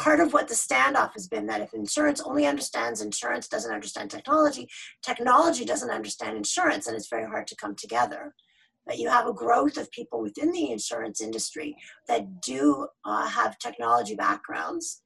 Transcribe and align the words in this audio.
part 0.00 0.18
of 0.18 0.32
what 0.32 0.48
the 0.48 0.54
standoff 0.54 1.12
has 1.12 1.28
been 1.28 1.46
that 1.46 1.60
if 1.60 1.74
insurance 1.74 2.22
only 2.22 2.46
understands 2.46 3.02
insurance, 3.02 3.46
doesn't 3.46 3.74
understand 3.74 4.10
technology, 4.10 4.66
technology 5.02 5.64
doesn't 5.64 5.90
understand 5.90 6.38
insurance, 6.38 6.86
and 6.86 6.96
it's 6.96 7.10
very 7.10 7.26
hard 7.26 7.46
to 7.46 7.56
come 7.56 7.74
together. 7.74 8.34
But 8.86 8.98
you 8.98 9.10
have 9.10 9.26
a 9.26 9.34
growth 9.34 9.76
of 9.76 9.90
people 9.90 10.22
within 10.22 10.52
the 10.52 10.70
insurance 10.70 11.20
industry 11.20 11.76
that 12.08 12.40
do 12.40 12.86
uh, 13.04 13.28
have 13.28 13.58
technology 13.58 14.14
backgrounds, 14.14 15.02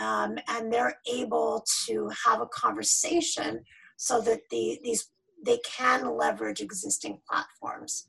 um, 0.00 0.38
and 0.48 0.72
they're 0.72 0.98
able 1.12 1.62
to 1.86 2.10
have 2.24 2.40
a 2.40 2.46
conversation 2.46 3.62
so 3.98 4.22
that 4.22 4.40
the, 4.50 4.80
these 4.82 5.10
they 5.44 5.58
can 5.64 6.16
leverage 6.16 6.60
existing 6.60 7.20
platforms. 7.28 8.08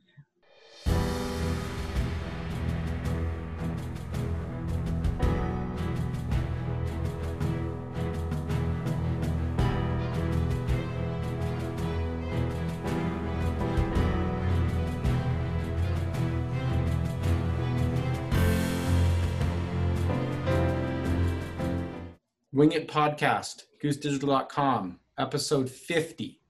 Wing 22.51 22.71
It 22.71 22.87
Podcast, 22.87 23.63
goosedigital.com, 23.83 24.99
episode 25.19 25.69
50. 25.69 26.41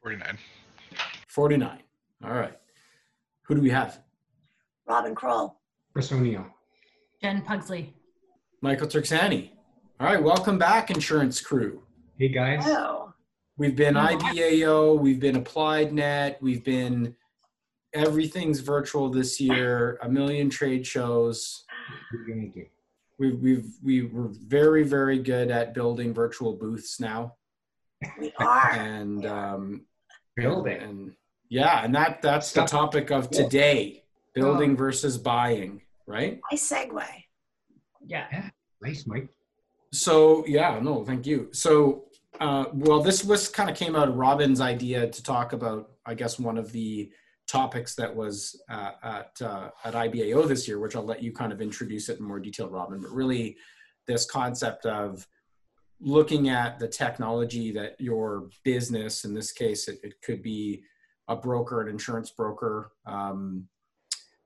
49. 0.00 0.38
49. 1.26 1.78
All 2.24 2.30
right. 2.32 2.56
Who 3.48 3.56
do 3.56 3.60
we 3.60 3.70
have? 3.70 4.00
Robin 4.86 5.14
Kroll. 5.14 5.58
Chris 5.92 6.12
O'Neill. 6.12 6.46
Jen 7.20 7.42
Pugsley. 7.42 7.92
Michael 8.60 8.86
Turksani. 8.86 9.50
All 9.98 10.06
right. 10.06 10.22
Welcome 10.22 10.56
back, 10.56 10.90
insurance 10.90 11.40
crew. 11.40 11.82
Hey, 12.16 12.28
guys. 12.28 12.64
Hello. 12.64 13.12
We've 13.58 13.76
been 13.76 13.94
IBAO, 13.94 14.98
we've 14.98 15.20
been 15.20 15.36
Applied 15.36 15.92
Net, 15.92 16.38
we've 16.40 16.64
been 16.64 17.14
everything's 17.92 18.60
virtual 18.60 19.10
this 19.10 19.38
year, 19.40 19.98
a 20.00 20.08
million 20.08 20.48
trade 20.48 20.86
shows. 20.86 21.64
What 23.22 23.28
are 23.28 23.34
you 23.34 23.36
gonna 23.36 23.44
do? 23.44 23.68
We've, 23.82 23.82
we've, 23.82 24.02
we 24.02 24.02
were 24.02 24.28
very, 24.30 24.82
very 24.82 25.18
good 25.18 25.50
at 25.50 25.74
building 25.74 26.12
virtual 26.12 26.54
booths 26.54 26.98
now. 26.98 27.36
We 28.18 28.32
are. 28.38 28.70
And, 28.72 29.24
um, 29.26 29.82
Building. 30.34 30.80
and 30.80 31.12
yeah, 31.48 31.84
and 31.84 31.94
that, 31.94 32.22
that's 32.22 32.52
the 32.52 32.64
topic 32.64 33.10
of 33.10 33.30
today, 33.30 34.04
building 34.34 34.76
versus 34.76 35.18
buying, 35.18 35.82
right? 36.06 36.40
I 36.50 36.54
segue. 36.54 37.04
Yeah. 38.06 38.48
Nice, 38.80 39.06
Mike. 39.06 39.28
So 39.92 40.44
yeah, 40.46 40.80
no, 40.82 41.04
thank 41.04 41.26
you. 41.26 41.50
So 41.52 42.06
uh, 42.40 42.64
well, 42.72 43.02
this 43.02 43.22
was 43.24 43.48
kind 43.48 43.68
of 43.68 43.76
came 43.76 43.94
out 43.94 44.08
of 44.08 44.16
Robin's 44.16 44.60
idea 44.60 45.06
to 45.06 45.22
talk 45.22 45.52
about, 45.52 45.90
I 46.06 46.14
guess, 46.14 46.38
one 46.38 46.56
of 46.56 46.72
the 46.72 47.12
topics 47.48 47.94
that 47.96 48.14
was 48.14 48.60
uh, 48.68 48.92
at 49.02 49.32
uh, 49.42 49.70
at 49.84 49.94
IBAO 49.94 50.48
this 50.48 50.66
year, 50.66 50.78
which 50.78 50.96
I'll 50.96 51.04
let 51.04 51.22
you 51.22 51.32
kind 51.32 51.52
of 51.52 51.60
introduce 51.60 52.08
it 52.08 52.18
in 52.18 52.24
more 52.24 52.40
detail, 52.40 52.68
Robin. 52.68 53.00
But 53.00 53.10
really, 53.10 53.56
this 54.06 54.24
concept 54.24 54.86
of 54.86 55.26
looking 56.00 56.48
at 56.48 56.78
the 56.78 56.88
technology 56.88 57.70
that 57.72 58.00
your 58.00 58.48
business, 58.64 59.24
in 59.24 59.34
this 59.34 59.52
case, 59.52 59.88
it, 59.88 60.00
it 60.02 60.14
could 60.22 60.42
be 60.42 60.82
a 61.28 61.36
broker, 61.36 61.80
an 61.80 61.88
insurance 61.88 62.30
broker, 62.30 62.92
um, 63.06 63.68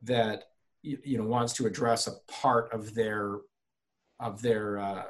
that 0.02 0.44
you, 0.82 0.98
you 1.04 1.18
know 1.18 1.24
wants 1.24 1.52
to 1.54 1.66
address 1.66 2.06
a 2.06 2.12
part 2.28 2.72
of 2.72 2.94
their 2.94 3.38
of 4.20 4.40
their 4.42 4.78
uh, 4.78 5.04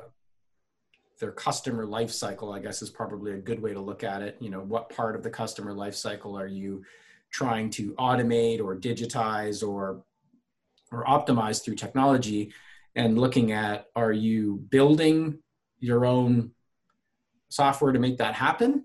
their 1.21 1.33
customer 1.33 1.87
life 1.87 2.11
cycle 2.11 2.53
i 2.53 2.59
guess 2.59 2.83
is 2.83 2.91
probably 2.91 3.33
a 3.33 3.39
good 3.39 3.61
way 3.61 3.73
to 3.73 3.81
look 3.81 4.05
at 4.05 4.21
it 4.23 4.37
you 4.41 4.51
know 4.51 4.61
what 4.61 4.91
part 4.91 5.17
of 5.17 5.23
the 5.23 5.31
customer 5.31 5.73
life 5.73 5.95
cycle 5.95 6.39
are 6.39 6.47
you 6.47 6.83
trying 7.37 7.69
to 7.69 7.93
automate 7.95 8.61
or 8.65 8.75
digitize 8.75 9.67
or 9.67 10.03
or 10.91 11.05
optimize 11.05 11.63
through 11.63 11.75
technology 11.75 12.51
and 12.95 13.19
looking 13.19 13.53
at 13.53 13.87
are 13.95 14.13
you 14.13 14.65
building 14.71 15.39
your 15.79 16.07
own 16.07 16.53
software 17.51 17.93
to 17.93 17.99
make 17.99 18.17
that 18.17 18.35
happen? 18.35 18.85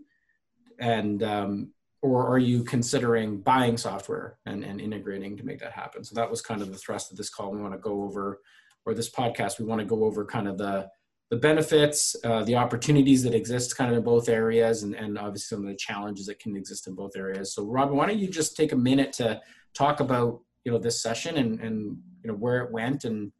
And 0.80 1.24
um, 1.24 1.72
or 2.02 2.28
are 2.28 2.40
you 2.40 2.66
considering 2.66 3.40
buying 3.40 3.78
software 3.78 4.38
and, 4.46 4.66
and 4.66 4.82
integrating 4.82 5.38
to 5.38 5.46
make 5.46 5.60
that 5.60 5.72
happen? 5.72 6.04
So 6.04 6.16
that 6.16 6.30
was 6.30 6.42
kind 6.42 6.62
of 6.62 6.72
the 6.72 6.78
thrust 6.78 7.12
of 7.12 7.18
this 7.18 7.30
call. 7.30 7.52
We 7.52 7.62
want 7.62 7.74
to 7.74 7.80
go 7.80 8.04
over 8.04 8.42
or 8.86 8.94
this 8.94 9.12
podcast 9.12 9.60
we 9.60 9.66
want 9.66 9.80
to 9.80 9.86
go 9.86 10.04
over 10.04 10.26
kind 10.26 10.48
of 10.48 10.58
the 10.58 10.90
the 11.32 11.38
benefits, 11.38 12.14
uh, 12.26 12.44
the 12.44 12.56
opportunities 12.56 13.24
that 13.24 13.34
exist 13.34 13.78
kind 13.78 13.90
of 13.90 13.98
in 13.98 14.04
both 14.04 14.28
areas, 14.28 14.84
and, 14.84 14.94
and 14.94 15.18
obviously 15.18 15.56
some 15.56 15.66
of 15.66 15.72
the 15.72 15.78
challenges 15.78 16.26
that 16.26 16.40
can 16.40 16.58
exist 16.58 16.88
in 16.88 16.94
both 16.94 17.16
areas. 17.16 17.56
So, 17.56 17.66
Robin, 17.66 17.96
why 17.96 18.06
don't 18.06 18.20
you 18.20 18.28
just 18.28 18.58
take 18.58 18.74
a 18.74 18.76
minute 18.76 19.14
to 19.14 19.42
talk 19.74 20.02
about 20.02 20.42
you 20.66 20.72
know 20.72 20.78
this 20.78 21.02
session 21.02 21.38
and 21.38 21.60
and 21.62 21.98
you 22.22 22.30
know 22.30 22.36
where 22.36 22.66
it 22.66 22.72
went, 22.72 23.06
and 23.06 23.32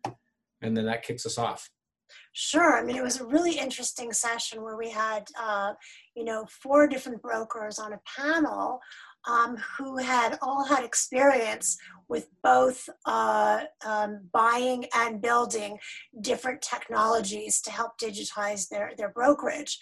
and 0.62 0.76
then 0.76 0.86
that 0.86 1.04
kicks 1.04 1.26
us 1.26 1.38
off. 1.38 1.70
Sure. 2.34 2.78
I 2.78 2.84
mean, 2.84 2.96
it 2.96 3.04
was 3.04 3.20
a 3.20 3.26
really 3.26 3.58
interesting 3.58 4.12
session 4.12 4.62
where 4.62 4.78
we 4.78 4.90
had, 4.90 5.24
uh, 5.40 5.74
you 6.16 6.26
know, 6.26 6.46
four 6.62 6.88
different 6.88 7.22
brokers 7.22 7.80
on 7.80 7.94
a 7.94 8.00
panel 8.18 8.80
um, 9.28 9.58
who 9.78 9.98
had 9.98 10.38
all 10.42 10.64
had 10.66 10.84
experience 10.84 11.78
with 12.08 12.28
both 12.44 12.88
uh, 13.06 13.62
um, 13.86 14.22
buying 14.34 14.86
and 14.96 15.22
building 15.22 15.78
different 16.22 16.62
technologies 16.62 17.62
to 17.62 17.72
help 17.72 17.98
digitize 18.00 18.68
their, 18.70 18.92
their 18.98 19.10
brokerage. 19.10 19.80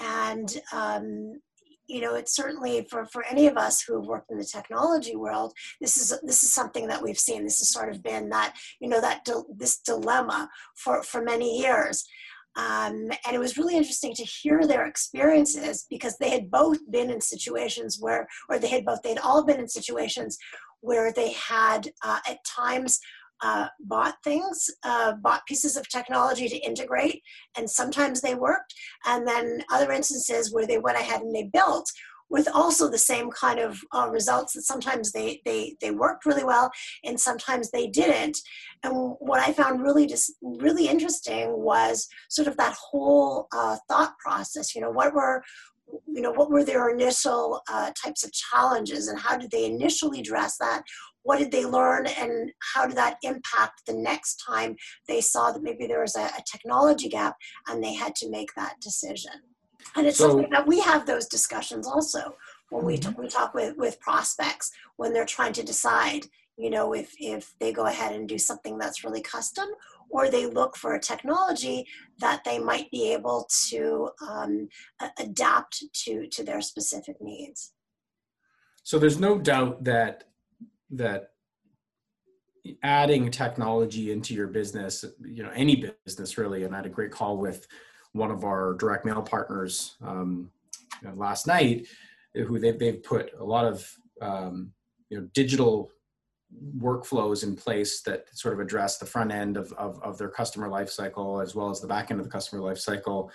And 0.00 0.60
um, 0.72 1.40
you 1.88 2.00
know, 2.00 2.14
it's 2.14 2.34
certainly 2.34 2.86
for, 2.90 3.04
for 3.06 3.24
any 3.26 3.46
of 3.46 3.56
us 3.56 3.82
who 3.82 3.96
have 3.96 4.06
worked 4.06 4.30
in 4.30 4.38
the 4.38 4.44
technology 4.44 5.16
world, 5.16 5.52
this 5.80 5.96
is 5.96 6.18
this 6.22 6.42
is 6.42 6.52
something 6.52 6.88
that 6.88 7.02
we've 7.02 7.18
seen. 7.18 7.44
This 7.44 7.60
has 7.60 7.68
sort 7.68 7.90
of 7.90 8.02
been 8.02 8.28
that 8.30 8.54
you 8.80 8.88
know 8.88 9.00
that 9.00 9.26
this 9.56 9.78
dilemma 9.78 10.48
for 10.74 11.02
for 11.02 11.22
many 11.22 11.60
years. 11.60 12.04
Um, 12.56 13.10
and 13.26 13.34
it 13.34 13.38
was 13.38 13.58
really 13.58 13.76
interesting 13.76 14.14
to 14.14 14.24
hear 14.24 14.66
their 14.66 14.86
experiences 14.86 15.86
because 15.90 16.16
they 16.18 16.30
had 16.30 16.50
both 16.50 16.78
been 16.90 17.10
in 17.10 17.20
situations 17.20 17.98
where, 18.00 18.26
or 18.48 18.58
they 18.58 18.68
had 18.68 18.84
both, 18.84 19.02
they'd 19.02 19.18
all 19.18 19.44
been 19.44 19.60
in 19.60 19.68
situations 19.68 20.38
where 20.80 21.12
they 21.12 21.32
had 21.32 21.90
uh, 22.02 22.18
at 22.28 22.38
times 22.44 22.98
uh, 23.42 23.66
bought 23.80 24.14
things, 24.24 24.70
uh, 24.84 25.12
bought 25.22 25.46
pieces 25.46 25.76
of 25.76 25.88
technology 25.88 26.48
to 26.48 26.56
integrate, 26.58 27.22
and 27.56 27.68
sometimes 27.68 28.20
they 28.20 28.34
worked. 28.34 28.72
And 29.04 29.26
then 29.26 29.62
other 29.70 29.92
instances 29.92 30.52
where 30.52 30.66
they 30.66 30.78
went 30.78 30.98
ahead 30.98 31.20
and 31.20 31.34
they 31.34 31.50
built 31.52 31.90
with 32.28 32.48
also 32.52 32.90
the 32.90 32.98
same 32.98 33.30
kind 33.30 33.58
of 33.58 33.78
uh, 33.92 34.08
results 34.10 34.54
that 34.54 34.62
sometimes 34.62 35.12
they, 35.12 35.40
they, 35.44 35.76
they 35.80 35.90
worked 35.90 36.26
really 36.26 36.44
well 36.44 36.70
and 37.04 37.20
sometimes 37.20 37.70
they 37.70 37.86
didn't. 37.86 38.38
And 38.82 39.14
what 39.20 39.40
I 39.40 39.52
found 39.52 39.82
really 39.82 40.06
just 40.06 40.32
really 40.42 40.88
interesting 40.88 41.52
was 41.56 42.08
sort 42.28 42.48
of 42.48 42.56
that 42.56 42.74
whole 42.74 43.48
uh, 43.52 43.76
thought 43.88 44.18
process. 44.18 44.74
You 44.74 44.80
know, 44.80 44.90
what 44.90 45.14
were 45.14 45.42
you 46.06 46.20
know 46.20 46.32
what 46.32 46.50
were 46.50 46.64
their 46.64 46.90
initial 46.90 47.60
uh, 47.70 47.92
types 48.02 48.24
of 48.24 48.32
challenges 48.32 49.08
and 49.08 49.18
how 49.18 49.36
did 49.36 49.50
they 49.50 49.66
initially 49.66 50.20
address 50.20 50.56
that 50.58 50.82
what 51.22 51.38
did 51.38 51.50
they 51.50 51.64
learn 51.64 52.06
and 52.06 52.52
how 52.74 52.86
did 52.86 52.96
that 52.96 53.18
impact 53.22 53.82
the 53.86 53.92
next 53.92 54.42
time 54.46 54.76
they 55.08 55.20
saw 55.20 55.50
that 55.52 55.62
maybe 55.62 55.86
there 55.86 56.00
was 56.00 56.16
a, 56.16 56.24
a 56.24 56.42
technology 56.50 57.08
gap 57.08 57.36
and 57.68 57.82
they 57.82 57.94
had 57.94 58.14
to 58.14 58.30
make 58.30 58.50
that 58.56 58.74
decision 58.80 59.32
and 59.94 60.06
it's 60.06 60.18
so, 60.18 60.30
something 60.30 60.50
that 60.50 60.66
we 60.66 60.80
have 60.80 61.06
those 61.06 61.26
discussions 61.26 61.86
also 61.86 62.36
when 62.70 62.84
we, 62.84 62.98
mm-hmm. 62.98 63.20
we 63.20 63.28
talk 63.28 63.54
with, 63.54 63.76
with 63.76 64.00
prospects 64.00 64.70
when 64.96 65.12
they're 65.12 65.24
trying 65.24 65.52
to 65.54 65.62
decide, 65.62 66.26
you 66.56 66.70
know, 66.70 66.92
if, 66.92 67.14
if 67.18 67.54
they 67.60 67.72
go 67.72 67.86
ahead 67.86 68.14
and 68.14 68.28
do 68.28 68.38
something 68.38 68.78
that's 68.78 69.04
really 69.04 69.22
custom 69.22 69.68
or 70.10 70.30
they 70.30 70.46
look 70.46 70.76
for 70.76 70.94
a 70.94 71.00
technology 71.00 71.86
that 72.18 72.42
they 72.44 72.58
might 72.58 72.90
be 72.90 73.12
able 73.12 73.48
to 73.68 74.08
um, 74.26 74.68
adapt 75.18 75.84
to, 75.92 76.26
to 76.28 76.42
their 76.42 76.60
specific 76.60 77.16
needs. 77.20 77.72
So 78.82 78.98
there's 78.98 79.18
no 79.18 79.38
doubt 79.38 79.84
that 79.84 80.24
that 80.90 81.30
adding 82.82 83.30
technology 83.30 84.12
into 84.12 84.34
your 84.34 84.46
business, 84.46 85.04
you 85.24 85.42
know, 85.42 85.50
any 85.54 85.92
business 86.04 86.38
really, 86.38 86.64
and 86.64 86.72
I 86.74 86.78
had 86.78 86.86
a 86.86 86.90
great 86.90 87.10
call 87.10 87.36
with 87.36 87.66
one 88.16 88.30
of 88.30 88.44
our 88.44 88.74
direct 88.74 89.04
mail 89.04 89.22
partners 89.22 89.96
um, 90.04 90.50
you 91.02 91.08
know, 91.08 91.14
last 91.14 91.46
night, 91.46 91.86
who 92.34 92.58
they've, 92.58 92.78
they've 92.78 93.02
put 93.02 93.32
a 93.38 93.44
lot 93.44 93.64
of 93.64 93.90
um, 94.20 94.72
you 95.08 95.18
know 95.18 95.28
digital 95.34 95.90
workflows 96.78 97.42
in 97.42 97.56
place 97.56 98.02
that 98.02 98.24
sort 98.36 98.54
of 98.54 98.60
address 98.60 98.98
the 98.98 99.06
front 99.06 99.32
end 99.32 99.56
of, 99.56 99.72
of, 99.74 100.00
of 100.02 100.16
their 100.16 100.28
customer 100.28 100.68
lifecycle 100.68 101.42
as 101.42 101.54
well 101.54 101.70
as 101.70 101.80
the 101.80 101.86
back 101.86 102.10
end 102.10 102.20
of 102.20 102.24
the 102.24 102.30
customer 102.32 102.62
lifecycle. 102.62 103.30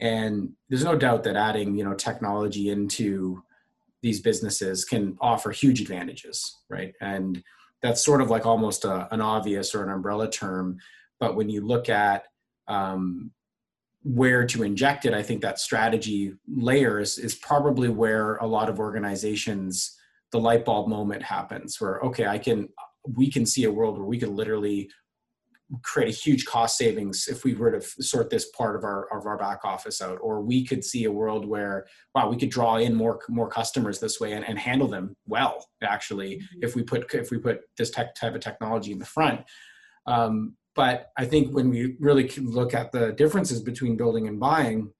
And 0.00 0.50
there's 0.68 0.84
no 0.84 0.96
doubt 0.96 1.22
that 1.24 1.36
adding 1.36 1.76
you 1.76 1.84
know 1.84 1.94
technology 1.94 2.70
into 2.70 3.42
these 4.02 4.20
businesses 4.20 4.84
can 4.84 5.16
offer 5.20 5.50
huge 5.50 5.80
advantages, 5.80 6.58
right? 6.68 6.92
And 7.00 7.42
that's 7.82 8.04
sort 8.04 8.20
of 8.20 8.30
like 8.30 8.46
almost 8.46 8.84
a, 8.84 9.12
an 9.12 9.20
obvious 9.20 9.74
or 9.74 9.82
an 9.82 9.90
umbrella 9.90 10.30
term. 10.30 10.78
But 11.18 11.34
when 11.34 11.48
you 11.48 11.64
look 11.64 11.88
at 11.88 12.24
um, 12.68 13.32
where 14.06 14.46
to 14.46 14.62
inject 14.62 15.04
it, 15.04 15.12
I 15.12 15.22
think 15.22 15.42
that 15.42 15.58
strategy 15.58 16.32
layer 16.46 17.00
is, 17.00 17.18
is 17.18 17.34
probably 17.34 17.88
where 17.88 18.36
a 18.36 18.46
lot 18.46 18.68
of 18.68 18.78
organizations, 18.78 19.96
the 20.30 20.38
light 20.38 20.64
bulb 20.64 20.88
moment 20.88 21.24
happens 21.24 21.80
where, 21.80 21.98
okay, 22.00 22.24
I 22.24 22.38
can, 22.38 22.68
we 23.16 23.28
can 23.28 23.44
see 23.44 23.64
a 23.64 23.72
world 23.72 23.98
where 23.98 24.06
we 24.06 24.18
could 24.18 24.28
literally 24.28 24.88
create 25.82 26.08
a 26.08 26.16
huge 26.16 26.44
cost 26.44 26.78
savings 26.78 27.26
if 27.26 27.42
we 27.42 27.54
were 27.54 27.72
to 27.72 27.80
sort 28.00 28.30
this 28.30 28.48
part 28.50 28.76
of 28.76 28.84
our 28.84 29.12
of 29.12 29.26
our 29.26 29.36
back 29.36 29.64
office 29.64 30.00
out 30.00 30.16
or 30.20 30.40
we 30.40 30.64
could 30.64 30.84
see 30.84 31.06
a 31.06 31.10
world 31.10 31.44
where 31.44 31.84
wow 32.14 32.30
we 32.30 32.36
could 32.36 32.50
draw 32.50 32.76
in 32.76 32.94
more 32.94 33.18
more 33.28 33.48
customers 33.48 33.98
this 33.98 34.20
way 34.20 34.34
and, 34.34 34.48
and 34.48 34.60
handle 34.60 34.86
them 34.86 35.16
well 35.26 35.66
actually 35.82 36.36
mm-hmm. 36.36 36.60
if 36.62 36.76
we 36.76 36.84
put 36.84 37.12
if 37.14 37.32
we 37.32 37.38
put 37.38 37.62
this 37.76 37.90
tech, 37.90 38.14
type 38.14 38.36
of 38.36 38.40
technology 38.40 38.92
in 38.92 38.98
the 39.00 39.04
front 39.04 39.40
um, 40.06 40.54
but 40.76 41.10
I 41.16 41.24
think 41.24 41.54
when 41.54 41.70
we 41.70 41.96
really 41.98 42.28
look 42.36 42.74
at 42.74 42.92
the 42.92 43.12
differences 43.12 43.60
between 43.60 43.96
building 43.96 44.28
and 44.28 44.38
buying, 44.38 44.92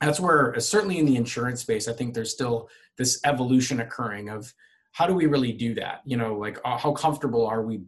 that's 0.00 0.18
where, 0.18 0.56
uh, 0.56 0.60
certainly 0.60 0.98
in 0.98 1.04
the 1.04 1.16
insurance 1.16 1.60
space, 1.60 1.88
I 1.88 1.92
think 1.92 2.14
there's 2.14 2.32
still 2.32 2.68
this 2.96 3.20
evolution 3.24 3.80
occurring 3.80 4.30
of 4.30 4.52
how 4.92 5.06
do 5.06 5.12
we 5.12 5.26
really 5.26 5.52
do 5.52 5.74
that? 5.74 6.00
You 6.04 6.16
know, 6.16 6.34
like 6.34 6.58
uh, 6.64 6.78
how 6.78 6.92
comfortable 6.92 7.46
are 7.46 7.62
we 7.62 7.82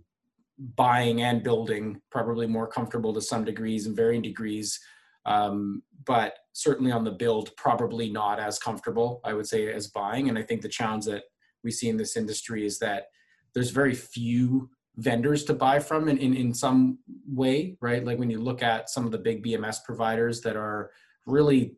buying 0.77 1.23
and 1.23 1.43
building? 1.43 2.01
Probably 2.11 2.47
more 2.47 2.67
comfortable 2.67 3.15
to 3.15 3.23
some 3.23 3.45
degrees 3.45 3.87
and 3.87 3.97
varying 3.97 4.23
degrees. 4.23 4.79
Um, 5.25 5.83
but 6.05 6.35
certainly 6.53 6.93
on 6.93 7.05
the 7.05 7.13
build, 7.13 7.51
probably 7.57 8.11
not 8.11 8.39
as 8.39 8.59
comfortable, 8.59 9.21
I 9.25 9.33
would 9.33 9.47
say, 9.47 9.73
as 9.73 9.87
buying. 9.87 10.29
And 10.29 10.39
I 10.39 10.43
think 10.43 10.61
the 10.61 10.69
challenge 10.69 11.07
that 11.07 11.25
we 11.65 11.71
see 11.71 11.89
in 11.89 11.97
this 11.97 12.17
industry 12.17 12.67
is 12.67 12.79
that 12.81 13.07
there's 13.55 13.71
very 13.71 13.95
few 13.95 14.69
vendors 14.97 15.45
to 15.45 15.55
buy 15.55 15.79
from 15.79 16.09
in, 16.09 16.19
in, 16.19 16.35
in 16.35 16.55
some 16.55 16.99
way, 17.27 17.77
right? 17.81 18.05
Like 18.05 18.19
when 18.19 18.31
you 18.31 18.41
look 18.41 18.63
at 18.63 18.91
some 18.91 19.07
of 19.07 19.13
the 19.13 19.19
big 19.19 19.45
BMS 19.45 19.85
providers 19.85 20.41
that 20.43 20.57
are 20.57 20.91
really 21.27 21.77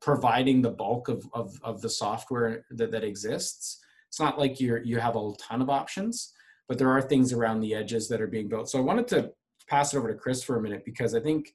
providing 0.00 0.62
the 0.62 0.70
bulk 0.70 1.08
of, 1.08 1.26
of, 1.32 1.58
of 1.62 1.80
the 1.80 1.88
software 1.88 2.64
that, 2.70 2.92
that 2.92 3.04
exists, 3.04 3.78
it's 4.08 4.20
not 4.20 4.38
like 4.38 4.60
you're, 4.60 4.82
you 4.82 4.98
have 4.98 5.16
a 5.16 5.32
ton 5.38 5.62
of 5.62 5.70
options, 5.70 6.32
but 6.68 6.78
there 6.78 6.90
are 6.90 7.02
things 7.02 7.32
around 7.32 7.60
the 7.60 7.74
edges 7.74 8.08
that 8.08 8.20
are 8.20 8.26
being 8.26 8.48
built. 8.48 8.68
So 8.68 8.78
I 8.78 8.82
wanted 8.82 9.08
to 9.08 9.32
pass 9.68 9.92
it 9.92 9.98
over 9.98 10.08
to 10.08 10.18
Chris 10.18 10.42
for 10.44 10.56
a 10.56 10.62
minute 10.62 10.84
because 10.84 11.14
I 11.14 11.20
think 11.20 11.52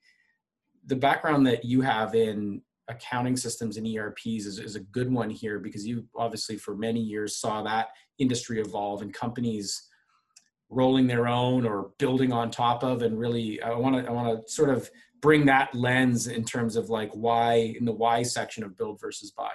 the 0.86 0.96
background 0.96 1.46
that 1.48 1.64
you 1.64 1.82
have 1.82 2.16
in 2.16 2.62
accounting 2.88 3.38
systems 3.38 3.78
and 3.78 3.88
ERPs 3.88 4.46
is, 4.46 4.60
is 4.60 4.76
a 4.76 4.80
good 4.80 5.12
one 5.12 5.30
here 5.30 5.60
because 5.60 5.86
you 5.88 6.06
obviously 6.16 6.58
for 6.58 6.76
many 6.76 7.00
years 7.00 7.38
saw 7.38 7.62
that 7.62 7.90
industry 8.20 8.60
evolve 8.60 9.02
and 9.02 9.14
companies 9.14 9.90
rolling 10.72 11.06
their 11.06 11.28
own 11.28 11.66
or 11.66 11.92
building 12.00 12.32
on 12.32 12.50
top 12.50 12.82
of 12.82 13.02
and 13.04 13.20
really 13.20 13.62
i 13.62 13.74
want 13.74 13.96
to 13.96 14.10
i 14.10 14.12
want 14.12 14.46
to 14.46 14.52
sort 14.52 14.70
of 14.70 14.90
bring 15.22 15.46
that 15.46 15.74
lens 15.76 16.28
in 16.28 16.44
terms 16.44 16.76
of 16.76 16.90
like 16.90 17.12
why 17.12 17.76
in 17.78 17.86
the 17.86 17.92
why 17.92 18.24
section 18.24 18.64
of 18.64 18.76
build 18.78 19.00
versus 19.00 19.32
buy. 19.32 19.52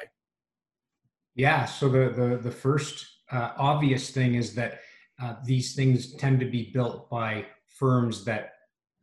Yeah 1.34 1.64
so 1.64 1.88
the 1.88 2.10
the, 2.10 2.38
the 2.42 2.50
first 2.50 3.06
uh, 3.30 3.52
obvious 3.58 4.10
thing 4.10 4.36
is 4.36 4.54
that 4.54 4.80
uh, 5.20 5.34
these 5.44 5.74
things 5.74 6.14
tend 6.14 6.38
to 6.40 6.46
be 6.46 6.70
built 6.72 7.10
by 7.10 7.46
firms 7.66 8.24
that 8.24 8.52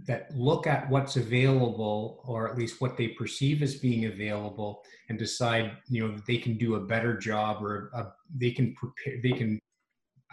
that 0.05 0.35
look 0.35 0.67
at 0.67 0.89
what's 0.89 1.15
available 1.17 2.21
or 2.25 2.49
at 2.49 2.57
least 2.57 2.81
what 2.81 2.97
they 2.97 3.09
perceive 3.09 3.61
as 3.61 3.75
being 3.75 4.05
available 4.05 4.83
and 5.09 5.19
decide 5.19 5.71
you 5.89 6.07
know 6.07 6.17
they 6.27 6.37
can 6.37 6.57
do 6.57 6.75
a 6.75 6.79
better 6.79 7.17
job 7.17 7.63
or 7.63 7.89
a, 7.93 8.07
they 8.35 8.51
can 8.51 8.73
prepare 8.75 9.19
they 9.21 9.31
can 9.31 9.59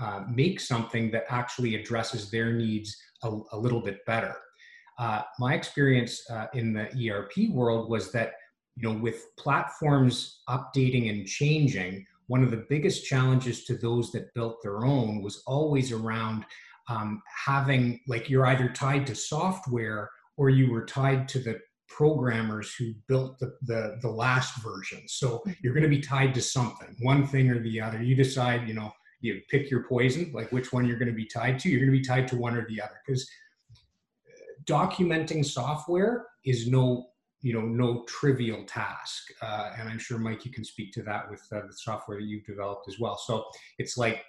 uh, 0.01 0.25
make 0.29 0.61
something 0.61 1.11
that 1.11 1.25
actually 1.29 1.75
addresses 1.75 2.31
their 2.31 2.53
needs 2.53 2.97
a, 3.23 3.39
a 3.53 3.59
little 3.59 3.81
bit 3.81 4.05
better. 4.07 4.35
Uh, 4.99 5.23
my 5.39 5.55
experience 5.55 6.23
uh, 6.31 6.47
in 6.55 6.73
the 6.73 7.11
ERP 7.11 7.51
world 7.51 7.89
was 7.91 8.13
that, 8.13 8.33
you 8.77 8.89
know, 8.89 8.99
with 8.99 9.25
platforms 9.39 10.41
updating 10.49 11.11
and 11.11 11.27
changing, 11.27 12.05
one 12.27 12.43
of 12.45 12.51
the 12.51 12.65
biggest 12.69 13.05
challenges 13.05 13.65
to 13.65 13.77
those 13.77 14.13
that 14.13 14.33
built 14.35 14.63
their 14.63 14.85
own 14.85 15.23
was 15.23 15.43
always 15.47 15.91
around 15.91 16.45
um, 16.89 17.23
having, 17.47 18.01
like, 18.07 18.29
you're 18.29 18.47
either 18.47 18.69
tied 18.69 19.07
to 19.07 19.15
software 19.15 20.11
or 20.37 20.51
you 20.51 20.71
were 20.71 20.85
tied 20.85 21.29
to 21.29 21.39
the 21.41 21.59
programmers 21.89 22.75
who 22.75 22.93
built 23.09 23.39
the, 23.39 23.55
the, 23.63 23.99
the 24.01 24.09
last 24.09 24.63
version. 24.63 25.03
So 25.09 25.43
you're 25.61 25.75
going 25.75 25.83
to 25.83 25.89
be 25.89 26.01
tied 26.01 26.35
to 26.35 26.43
something, 26.43 26.97
one 27.01 27.27
thing 27.27 27.51
or 27.51 27.61
the 27.61 27.81
other. 27.81 28.03
You 28.03 28.15
decide, 28.15 28.69
you 28.69 28.75
know, 28.75 28.93
you 29.21 29.41
pick 29.51 29.71
your 29.71 29.85
poison, 29.85 30.31
like 30.35 30.51
which 30.53 30.73
one 30.73 30.87
you're 30.87 30.99
going 30.99 31.09
to 31.09 31.15
be 31.15 31.27
tied 31.27 31.59
to. 31.61 31.69
You're 31.69 31.81
going 31.81 31.93
to 31.93 31.99
be 31.99 32.05
tied 32.05 32.29
to 32.29 32.37
one 32.37 32.57
or 32.57 32.67
the 32.69 32.81
other 32.81 33.01
because 33.07 33.29
uh, 34.27 34.63
documenting 34.65 35.45
software 35.45 36.27
is 36.45 36.69
no 36.69 37.07
you 37.43 37.55
know 37.55 37.63
no 37.63 38.05
trivial 38.05 38.65
task 38.67 39.29
uh, 39.43 39.71
and 39.79 39.89
i'm 39.89 39.99
sure 39.99 40.19
mike 40.19 40.45
you 40.45 40.51
can 40.51 40.65
speak 40.65 40.93
to 40.93 41.03
that 41.03 41.31
with 41.31 41.43
uh, 41.53 41.61
the 41.67 41.73
software 41.73 42.19
that 42.19 42.27
you've 42.27 42.45
developed 42.45 42.87
as 42.89 42.99
well 42.99 43.17
so 43.17 43.45
it's 43.79 43.97
like 43.97 44.25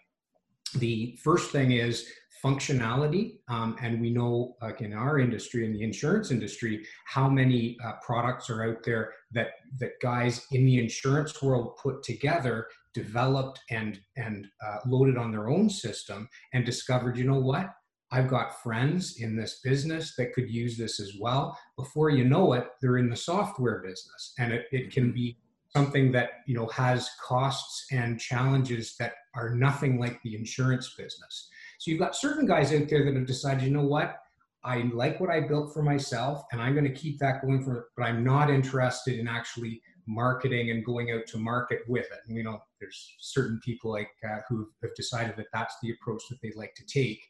the 0.78 1.18
first 1.22 1.52
thing 1.52 1.72
is 1.72 2.08
functionality 2.44 3.40
um, 3.50 3.76
and 3.82 4.02
we 4.02 4.10
know 4.10 4.56
like 4.62 4.82
in 4.82 4.94
our 4.94 5.20
industry 5.20 5.66
in 5.66 5.74
the 5.74 5.84
insurance 5.84 6.32
industry 6.32 6.86
how 7.06 7.30
many 7.30 7.78
uh, 7.86 7.94
products 8.02 8.50
are 8.50 8.64
out 8.64 8.84
there 8.84 9.14
that 9.32 9.50
that 9.80 9.92
guys 10.02 10.48
in 10.52 10.66
the 10.66 10.80
insurance 10.80 11.42
world 11.42 11.78
put 11.82 12.02
together 12.04 12.68
developed 12.94 13.60
and 13.70 14.00
and 14.18 14.48
uh, 14.66 14.78
loaded 14.86 15.18
on 15.18 15.32
their 15.32 15.50
own 15.50 15.70
system 15.70 16.28
and 16.54 16.66
discovered 16.66 17.18
you 17.18 17.24
know 17.24 17.40
what? 17.40 17.74
I've 18.14 18.28
got 18.28 18.62
friends 18.62 19.16
in 19.20 19.38
this 19.38 19.62
business 19.64 20.16
that 20.18 20.34
could 20.34 20.50
use 20.50 20.78
this 20.78 21.00
as 21.00 21.14
well. 21.20 21.58
Before 21.78 22.10
you 22.10 22.26
know 22.26 22.54
it 22.54 22.68
they're 22.82 22.98
in 22.98 23.10
the 23.10 23.16
software 23.16 23.82
business. 23.82 24.34
And 24.38 24.52
it, 24.52 24.66
it 24.72 24.92
can 24.92 25.12
be 25.12 25.38
something 25.76 26.12
that 26.12 26.30
you 26.48 26.56
know 26.56 26.68
has 26.68 27.10
costs 27.24 27.86
and 27.92 28.20
challenges 28.20 28.96
that 29.00 29.14
are 29.36 29.56
nothing 29.56 30.00
like 30.00 30.22
the 30.24 30.36
insurance 30.36 30.94
business. 30.98 31.50
So 31.80 31.92
you've 31.92 32.00
got 32.00 32.16
certain 32.16 32.46
guys 32.46 32.74
out 32.74 32.90
there 32.90 33.06
that 33.06 33.16
have 33.16 33.26
decided 33.26 33.64
you 33.64 33.72
know 33.72 33.86
what? 33.86 34.18
I 34.64 34.90
like 34.94 35.20
what 35.20 35.32
i 35.32 35.40
built 35.40 35.74
for 35.74 35.82
myself 35.82 36.44
and 36.52 36.62
i'm 36.62 36.74
going 36.74 36.86
to 36.86 36.94
keep 36.94 37.18
that 37.20 37.42
going 37.42 37.64
for 37.64 37.88
but 37.98 38.04
i'm 38.04 38.24
not 38.24 38.52
interested 38.52 39.18
in 39.18 39.28
actually 39.28 39.82
marketing 40.08 40.72
and 40.72 40.86
going 40.86 41.12
out 41.12 41.28
to 41.28 41.38
market 41.38 41.80
with 41.88 42.06
it. 42.06 42.20
And 42.28 42.36
we 42.36 42.44
know 42.44 42.62
there's 42.80 43.16
certain 43.20 43.60
people 43.64 43.92
like 43.92 44.12
uh, 44.30 44.40
who 44.50 44.68
have 44.82 44.94
decided 44.96 45.36
that 45.38 45.48
that's 45.54 45.76
the 45.82 45.92
approach 45.92 46.24
that 46.30 46.40
they'd 46.42 46.56
like 46.56 46.76
to 46.76 46.86
take. 46.86 47.22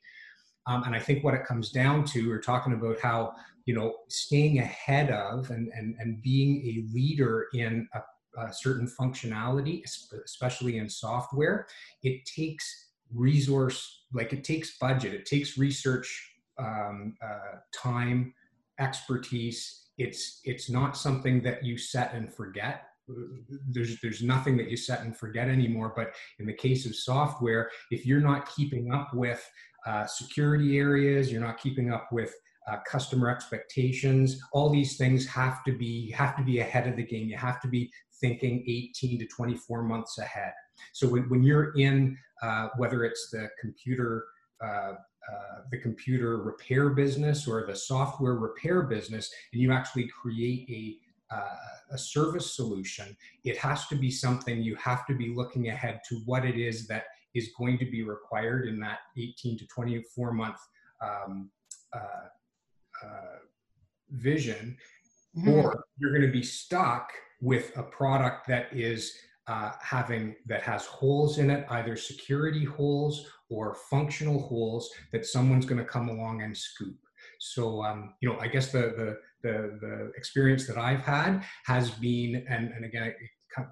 Um, 0.68 0.83
and 0.83 0.95
I 0.95 1.00
think 1.00 1.23
what 1.23 1.33
it 1.33 1.45
comes 1.45 1.71
down 1.71 2.06
to, 2.06 2.29
we're 2.29 2.39
talking 2.39 2.73
about 2.73 3.00
how 3.00 3.33
you 3.65 3.75
know 3.75 3.95
staying 4.09 4.59
ahead 4.59 5.12
of 5.12 5.50
and 5.50 5.71
and, 5.75 5.95
and 6.00 6.21
being 6.21 6.61
a 6.66 6.94
leader 6.94 7.47
in 7.54 7.87
a, 7.94 8.42
a 8.42 8.54
certain 8.54 8.87
functionality, 8.99 9.83
especially 10.25 10.78
in 10.78 10.90
software, 10.90 11.68
it 12.04 12.25
takes 12.25 12.90
resource 13.13 14.06
like 14.13 14.33
it 14.33 14.44
takes 14.44 14.78
budget, 14.78 15.13
it 15.13 15.25
takes 15.25 15.57
research 15.57 16.31
um, 16.59 17.16
uh, 17.23 17.57
time, 17.73 18.33
expertise 18.80 19.81
it's 20.02 20.42
it's 20.44 20.70
not 20.70 20.98
something 20.98 21.42
that 21.44 21.64
you 21.64 21.78
set 21.78 22.14
and 22.14 22.34
forget. 22.34 22.84
There's 23.70 24.00
there's 24.02 24.24
nothing 24.24 24.58
that 24.58 24.70
you 24.70 24.78
set 24.78 25.02
and 25.02 25.16
forget 25.16 25.50
anymore 25.50 25.92
but 25.96 26.14
in 26.40 26.46
the 26.46 26.54
case 26.54 26.86
of 26.86 26.96
software 26.96 27.70
if 27.90 28.06
you're 28.06 28.22
not 28.22 28.50
keeping 28.56 28.94
up 28.94 29.14
with 29.14 29.44
uh, 29.86 30.06
security 30.06 30.78
areas 30.78 31.30
you're 31.30 31.42
not 31.42 31.60
keeping 31.60 31.92
up 31.92 32.08
with 32.12 32.34
uh, 32.70 32.78
customer 32.90 33.30
expectations 33.30 34.40
all 34.54 34.70
these 34.70 34.96
things 34.98 35.28
have 35.28 35.64
to 35.66 35.74
be 35.78 36.12
have 36.12 36.38
to 36.38 36.44
be 36.44 36.60
ahead 36.60 36.88
of 36.88 36.96
the 36.96 37.06
game. 37.06 37.28
You 37.28 37.38
have 37.38 37.60
to 37.62 37.68
be 37.68 37.92
thinking 38.22 38.64
18 38.68 39.20
to 39.20 39.26
24 39.26 39.84
months 39.84 40.20
ahead. 40.20 40.54
So 40.94 41.08
when, 41.08 41.24
when 41.24 41.44
you're 41.44 41.74
in 41.74 42.16
uh, 42.42 42.70
whether 42.78 43.04
it's 43.04 43.30
the 43.31 43.50
computer 43.60 44.26
uh, 45.30 45.61
the 45.71 45.78
computer 45.78 46.37
repair 46.37 46.90
business 46.90 47.47
or 47.47 47.66
the 47.68 47.75
software 47.75 48.35
repair 48.35 48.83
business, 48.83 49.31
and 49.54 49.61
you 49.61 49.71
actually 49.71 50.07
create 50.07 50.69
a 50.69 50.97
uh, 51.33 51.56
a 51.92 51.97
service 51.97 52.56
solution, 52.56 53.16
it 53.44 53.57
has 53.57 53.87
to 53.87 53.95
be 53.95 54.11
something 54.11 54.61
you 54.61 54.75
have 54.75 55.06
to 55.06 55.13
be 55.13 55.33
looking 55.33 55.69
ahead 55.69 56.01
to 56.07 56.16
what 56.25 56.45
it 56.45 56.57
is 56.57 56.87
that 56.87 57.06
is 57.33 57.51
going 57.57 57.78
to 57.78 57.85
be 57.85 58.04
required 58.04 58.68
in 58.68 58.80
that 58.80 58.99
18 59.18 59.57
to 59.57 59.68
24 59.68 60.33
month 60.33 60.57
um, 61.01 61.49
uh, 61.94 62.28
uh, 63.06 63.37
vision, 64.11 64.78
mm-hmm. 65.37 65.49
or 65.49 65.85
you're 65.97 66.11
going 66.11 66.25
to 66.25 66.31
be 66.31 66.44
stuck 66.44 67.11
with 67.42 67.75
a 67.78 67.83
product 67.83 68.47
that 68.47 68.68
is 68.71 69.13
uh, 69.48 69.71
having 69.81 70.36
that 70.45 70.62
has 70.62 70.86
holes 70.86 71.38
in 71.38 71.50
it, 71.50 71.66
either 71.69 71.95
security 71.95 72.64
holes 72.64 73.28
or 73.50 73.76
functional 73.90 74.40
holes 74.40 74.90
that 75.12 75.26
someone's 75.26 75.66
going 75.66 75.80
to 75.80 75.86
come 75.86 76.10
along 76.10 76.42
and 76.42 76.56
scoop. 76.56 76.95
So, 77.40 77.83
um, 77.83 78.14
you 78.21 78.30
know, 78.30 78.38
I 78.40 78.48
guess 78.48 78.71
the, 78.71 78.94
the, 78.98 79.18
the, 79.42 79.78
the, 79.81 80.12
experience 80.16 80.68
that 80.68 80.78
I've 80.78 81.02
had 81.02 81.44
has 81.66 81.90
been, 81.90 82.45
and, 82.48 82.71
and 82.71 82.86
again, 82.86 83.04
it 83.04 83.16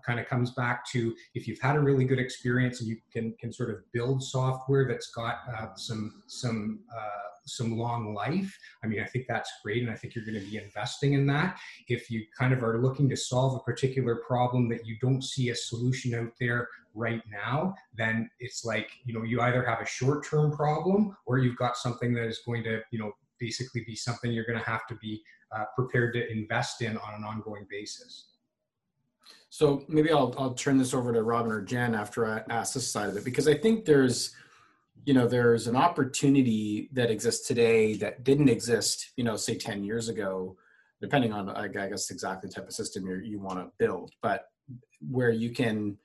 kind 0.06 0.20
of 0.20 0.28
comes 0.28 0.52
back 0.52 0.86
to 0.92 1.16
if 1.36 1.48
you've 1.48 1.60
had 1.60 1.76
a 1.76 1.80
really 1.80 2.06
good 2.06 2.20
experience 2.20 2.82
and 2.82 2.90
you 2.90 2.98
can 3.12 3.34
can 3.40 3.52
sort 3.52 3.70
of 3.70 3.78
build 3.94 4.24
software 4.24 4.88
that's 4.88 5.12
got 5.12 5.40
uh, 5.58 5.74
some 5.76 6.24
some 6.28 6.80
uh, 6.96 7.30
some 7.46 7.78
long 7.78 8.14
life. 8.14 8.58
I 8.84 8.88
mean, 8.88 9.02
I 9.02 9.06
think 9.06 9.26
that's 9.28 9.52
great, 9.64 9.82
and 9.82 9.92
I 9.92 9.96
think 9.96 10.16
you're 10.16 10.26
going 10.26 10.40
to 10.40 10.50
be 10.50 10.58
investing 10.58 11.14
in 11.14 11.26
that. 11.28 11.58
If 11.88 12.10
you 12.10 12.26
kind 12.38 12.54
of 12.54 12.64
are 12.64 12.80
looking 12.80 13.10
to 13.10 13.18
solve 13.18 13.56
a 13.56 13.60
particular 13.60 14.18
problem 14.28 14.70
that 14.70 14.86
you 14.86 14.98
don't 15.02 15.24
see 15.24 15.50
a 15.50 15.56
solution 15.56 16.14
out 16.14 16.32
there 16.40 16.68
right 16.94 17.22
now, 17.32 17.76
then 17.96 18.30
it's 18.40 18.66
like 18.66 18.90
you 19.06 19.14
know 19.14 19.24
you 19.24 19.42
either 19.42 19.64
have 19.64 19.82
a 19.82 19.86
short-term 19.86 20.52
problem 20.52 21.16
or 21.26 21.38
you've 21.38 21.58
got 21.58 21.78
something 21.78 22.14
that 22.14 22.26
is 22.26 22.42
going 22.46 22.64
to 22.64 22.82
you 22.92 23.00
know 23.00 23.12
basically 23.40 23.84
be 23.86 23.96
something 23.96 24.32
you're 24.32 24.46
going 24.46 24.60
to 24.60 24.70
have 24.70 24.86
to 24.88 24.96
be 24.96 25.22
uh, 25.56 25.66
prepared 25.76 26.14
to 26.14 26.32
invest 26.32 26.82
in 26.82 26.98
on 26.98 27.14
an 27.16 27.24
ongoing 27.24 27.66
basis. 27.70 28.26
So 29.50 29.84
maybe 29.88 30.12
I'll 30.12 30.34
I'll 30.38 30.54
turn 30.54 30.78
this 30.78 30.94
over 30.94 31.12
to 31.14 31.24
Robin 31.24 31.52
or 31.52 31.62
Jen 31.62 31.96
after 31.96 32.26
I 32.26 32.42
ask 32.50 32.74
this 32.74 32.92
side 32.92 33.10
of 33.10 33.18
it 33.18 33.26
because 33.26 33.48
I 33.48 33.56
think 33.56 33.86
there's 33.86 34.36
you 35.06 35.14
know 35.14 35.28
there's 35.28 35.68
an 35.68 35.76
opportunity 35.76 36.90
that 36.94 37.10
exists 37.10 37.48
today 37.48 37.96
that 37.96 38.24
didn't 38.24 38.50
exist 38.50 39.12
you 39.16 39.24
know 39.24 39.38
say 39.38 39.56
10 39.56 39.82
years 39.82 40.10
ago 40.10 40.58
depending 41.02 41.32
on 41.32 41.50
i 41.52 41.70
guess 41.70 42.12
exactly 42.12 42.50
the 42.50 42.54
type 42.54 42.68
of 42.68 42.74
system 42.74 43.08
you 43.08 43.16
you 43.24 43.40
want 43.40 43.58
to 43.58 43.72
build 43.78 44.12
but 44.22 44.48
where 45.10 45.30
you 45.30 45.52
can 45.52 45.98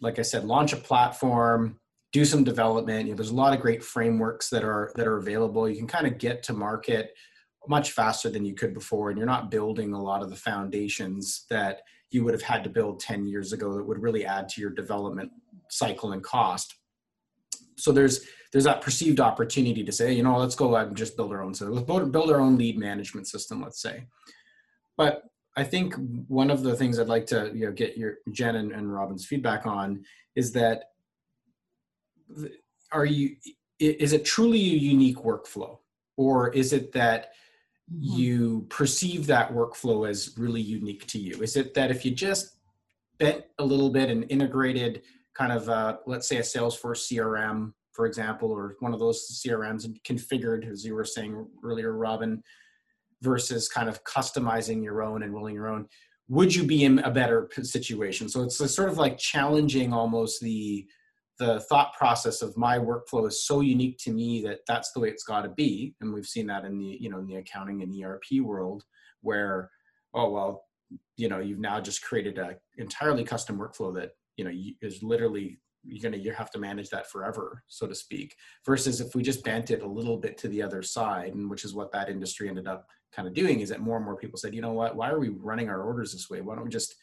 like 0.00 0.18
i 0.18 0.22
said 0.22 0.44
launch 0.44 0.72
a 0.72 0.76
platform 0.76 1.78
do 2.12 2.24
some 2.24 2.44
development. 2.44 3.06
You 3.06 3.12
know 3.12 3.16
there's 3.16 3.30
a 3.30 3.34
lot 3.34 3.54
of 3.54 3.60
great 3.60 3.84
frameworks 3.84 4.48
that 4.50 4.64
are 4.64 4.92
that 4.96 5.06
are 5.06 5.18
available. 5.18 5.68
You 5.68 5.76
can 5.76 5.86
kind 5.86 6.06
of 6.06 6.18
get 6.18 6.42
to 6.44 6.52
market 6.52 7.14
much 7.66 7.92
faster 7.92 8.30
than 8.30 8.46
you 8.46 8.54
could 8.54 8.72
before 8.72 9.10
and 9.10 9.18
you're 9.18 9.26
not 9.26 9.50
building 9.50 9.92
a 9.92 10.02
lot 10.02 10.22
of 10.22 10.30
the 10.30 10.36
foundations 10.36 11.44
that 11.50 11.82
you 12.10 12.24
would 12.24 12.34
have 12.34 12.42
had 12.42 12.64
to 12.64 12.70
build 12.70 13.00
10 13.00 13.26
years 13.26 13.52
ago 13.52 13.74
that 13.74 13.84
would 13.84 14.02
really 14.02 14.24
add 14.24 14.48
to 14.48 14.60
your 14.60 14.70
development 14.70 15.30
cycle 15.70 16.12
and 16.12 16.22
cost 16.22 16.74
so 17.78 17.92
there's 17.92 18.26
there's 18.52 18.64
that 18.64 18.80
perceived 18.80 19.20
opportunity 19.20 19.84
to 19.84 19.92
say, 19.92 20.12
you 20.12 20.22
know, 20.22 20.38
let's 20.38 20.54
go 20.54 20.74
ahead 20.74 20.88
and 20.88 20.96
just 20.96 21.16
build 21.16 21.32
our 21.32 21.42
own 21.42 21.54
system. 21.54 21.74
Let's 21.74 21.86
build 21.86 22.30
our 22.30 22.40
own 22.40 22.56
lead 22.56 22.78
management 22.78 23.28
system, 23.28 23.62
let's 23.62 23.80
say. 23.80 24.06
But 24.96 25.22
I 25.56 25.64
think 25.64 25.94
one 26.28 26.50
of 26.50 26.62
the 26.62 26.74
things 26.74 26.98
I'd 26.98 27.08
like 27.08 27.26
to 27.26 27.50
you 27.54 27.66
know 27.66 27.72
get 27.72 27.96
your 27.96 28.16
Jen 28.32 28.56
and, 28.56 28.72
and 28.72 28.92
Robin's 28.92 29.26
feedback 29.26 29.66
on 29.66 30.04
is 30.36 30.52
that 30.52 30.84
are 32.92 33.04
you 33.04 33.36
is 33.78 34.12
it 34.12 34.24
truly 34.24 34.58
a 34.58 34.78
unique 34.78 35.18
workflow 35.18 35.78
or 36.16 36.50
is 36.52 36.72
it 36.72 36.92
that 36.92 37.30
mm-hmm. 37.92 38.18
you 38.18 38.66
perceive 38.68 39.26
that 39.26 39.52
workflow 39.52 40.08
as 40.08 40.34
really 40.36 40.60
unique 40.60 41.06
to 41.06 41.18
you 41.18 41.42
is 41.42 41.56
it 41.56 41.74
that 41.74 41.90
if 41.90 42.04
you 42.04 42.10
just 42.10 42.56
bent 43.18 43.44
a 43.58 43.64
little 43.64 43.90
bit 43.90 44.10
and 44.10 44.24
integrated 44.30 45.02
kind 45.38 45.52
of 45.52 45.68
uh, 45.68 45.96
let's 46.06 46.28
say 46.28 46.38
a 46.38 46.42
Salesforce 46.42 47.12
CRM, 47.12 47.72
for 47.92 48.06
example, 48.06 48.50
or 48.50 48.76
one 48.80 48.92
of 48.92 48.98
those 48.98 49.40
CRMs 49.44 49.84
and 49.84 49.98
configured, 50.02 50.70
as 50.70 50.84
you 50.84 50.94
were 50.94 51.04
saying 51.04 51.46
earlier, 51.64 51.92
Robin, 51.92 52.42
versus 53.22 53.68
kind 53.68 53.88
of 53.88 54.02
customizing 54.04 54.82
your 54.82 55.02
own 55.02 55.22
and 55.22 55.32
rolling 55.32 55.54
your 55.54 55.68
own, 55.68 55.86
would 56.28 56.54
you 56.54 56.64
be 56.64 56.84
in 56.84 56.98
a 57.00 57.10
better 57.10 57.48
situation? 57.62 58.28
So 58.28 58.42
it's 58.42 58.56
sort 58.74 58.88
of 58.88 58.98
like 58.98 59.16
challenging 59.16 59.92
almost 59.92 60.40
the 60.40 60.86
the 61.38 61.60
thought 61.60 61.94
process 61.94 62.42
of 62.42 62.56
my 62.56 62.78
workflow 62.78 63.26
is 63.28 63.46
so 63.46 63.60
unique 63.60 63.98
to 63.98 64.10
me 64.10 64.42
that 64.42 64.60
that's 64.66 64.92
the 64.92 65.00
way 65.00 65.08
it's 65.08 65.24
got 65.24 65.42
to 65.42 65.48
be, 65.48 65.94
and 66.00 66.12
we've 66.12 66.26
seen 66.26 66.46
that 66.48 66.64
in 66.64 66.78
the 66.78 66.98
you 67.00 67.10
know 67.10 67.18
in 67.18 67.26
the 67.26 67.36
accounting 67.36 67.82
and 67.82 68.04
ERP 68.04 68.40
world 68.42 68.84
where 69.20 69.70
oh 70.14 70.30
well 70.30 70.64
you 71.16 71.28
know 71.28 71.38
you've 71.38 71.58
now 71.58 71.80
just 71.80 72.02
created 72.02 72.38
a 72.38 72.56
entirely 72.78 73.24
custom 73.24 73.58
workflow 73.58 73.94
that 73.94 74.12
you 74.36 74.44
know 74.44 74.52
is 74.80 75.02
literally 75.02 75.58
you're 75.84 76.02
gonna 76.02 76.22
you 76.22 76.32
have 76.32 76.50
to 76.50 76.58
manage 76.58 76.88
that 76.90 77.10
forever 77.10 77.62
so 77.68 77.86
to 77.86 77.94
speak 77.94 78.34
versus 78.64 79.00
if 79.00 79.14
we 79.14 79.22
just 79.22 79.44
bent 79.44 79.70
it 79.70 79.82
a 79.82 79.86
little 79.86 80.16
bit 80.16 80.36
to 80.38 80.48
the 80.48 80.62
other 80.62 80.82
side 80.82 81.34
and 81.34 81.48
which 81.48 81.64
is 81.64 81.74
what 81.74 81.92
that 81.92 82.08
industry 82.08 82.48
ended 82.48 82.66
up 82.66 82.86
kind 83.12 83.28
of 83.28 83.34
doing 83.34 83.60
is 83.60 83.68
that 83.68 83.80
more 83.80 83.96
and 83.96 84.04
more 84.04 84.16
people 84.16 84.38
said 84.38 84.54
you 84.54 84.60
know 84.60 84.72
what? 84.72 84.96
Why 84.96 85.10
are 85.10 85.18
we 85.18 85.30
running 85.30 85.68
our 85.68 85.82
orders 85.82 86.12
this 86.12 86.28
way? 86.30 86.40
Why 86.40 86.54
don't 86.54 86.64
we 86.64 86.70
just 86.70 86.96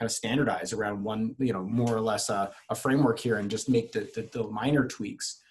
kind 0.00 0.08
of 0.08 0.12
standardize 0.12 0.72
around 0.72 1.02
one 1.04 1.34
you 1.38 1.52
know 1.52 1.62
more 1.62 1.94
or 1.94 2.00
less 2.00 2.30
a, 2.30 2.50
a 2.70 2.74
framework 2.74 3.18
here 3.18 3.36
and 3.36 3.50
just 3.50 3.68
make 3.68 3.92
the, 3.92 4.10
the, 4.14 4.28
the 4.32 4.48
minor 4.48 4.86
tweaks 4.86 5.42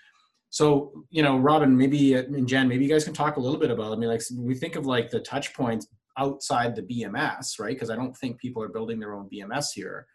so 0.50 0.92
you 1.12 1.22
know 1.22 1.38
robin 1.38 1.78
maybe 1.78 2.16
and 2.16 2.48
jen 2.48 2.68
maybe 2.68 2.84
you 2.84 2.92
guys 2.92 3.04
can 3.04 3.14
talk 3.14 3.38
a 3.38 3.40
little 3.40 3.60
bit 3.60 3.70
about 3.70 3.94
i 3.94 3.96
mean 3.96 4.10
like 4.10 4.24
we 4.36 4.56
think 4.56 4.76
of 4.76 4.88
like 4.88 5.12
the 5.12 5.20
touch 5.20 5.54
points 5.54 5.88
outside 6.18 6.76
the 6.76 6.82
bms 6.82 7.60
right 7.60 7.76
because 7.76 7.92
i 7.92 7.96
don't 7.96 8.18
think 8.18 8.40
people 8.40 8.62
are 8.62 8.70
building 8.70 9.00
their 9.00 9.14
own 9.14 9.30
bms 9.30 9.68
here 9.74 10.08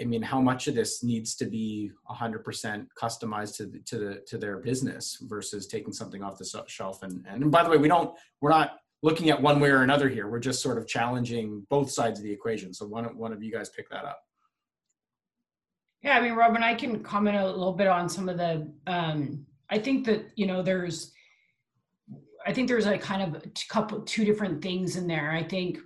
I 0.00 0.04
mean, 0.04 0.22
how 0.22 0.40
much 0.40 0.66
of 0.66 0.74
this 0.74 1.04
needs 1.04 1.36
to 1.36 1.44
be 1.44 1.92
100% 2.10 2.86
customized 3.00 3.56
to 3.58 3.66
the, 3.66 3.78
to 3.78 3.98
the 3.98 4.22
to 4.26 4.38
their 4.38 4.58
business 4.58 5.18
versus 5.22 5.68
taking 5.68 5.92
something 5.92 6.20
off 6.20 6.36
the 6.36 6.64
shelf? 6.66 7.04
And, 7.04 7.24
and 7.28 7.50
by 7.50 7.62
the 7.62 7.70
way, 7.70 7.76
we 7.76 7.86
don't 7.86 8.12
we're 8.40 8.50
not 8.50 8.78
looking 9.04 9.28
at 9.28 9.40
one 9.40 9.60
way 9.60 9.68
or 9.68 9.82
another 9.82 10.08
here. 10.08 10.28
We're 10.28 10.40
just 10.40 10.62
sort 10.62 10.78
of 10.78 10.88
challenging 10.88 11.66
both 11.68 11.90
sides 11.90 12.18
of 12.18 12.24
the 12.24 12.32
equation. 12.32 12.72
So 12.72 12.86
one 12.86 13.04
one 13.18 13.34
of 13.34 13.42
you 13.42 13.52
guys 13.52 13.68
pick 13.68 13.90
that 13.90 14.06
up. 14.06 14.20
Yeah, 16.02 16.16
I 16.16 16.22
mean, 16.22 16.32
Robin, 16.32 16.62
I 16.62 16.74
can 16.74 17.02
comment 17.02 17.36
a 17.36 17.46
little 17.46 17.74
bit 17.74 17.86
on 17.86 18.08
some 18.08 18.30
of 18.30 18.38
the. 18.38 18.72
Um, 18.86 19.44
I 19.68 19.78
think 19.78 20.06
that 20.06 20.30
you 20.36 20.46
know 20.46 20.62
there's, 20.62 21.12
I 22.46 22.54
think 22.54 22.66
there's 22.66 22.86
a 22.86 22.96
kind 22.96 23.22
of 23.22 23.42
a 23.42 23.48
couple 23.68 24.00
two 24.00 24.24
different 24.24 24.62
things 24.62 24.96
in 24.96 25.06
there. 25.06 25.32
I 25.32 25.42
think 25.42 25.80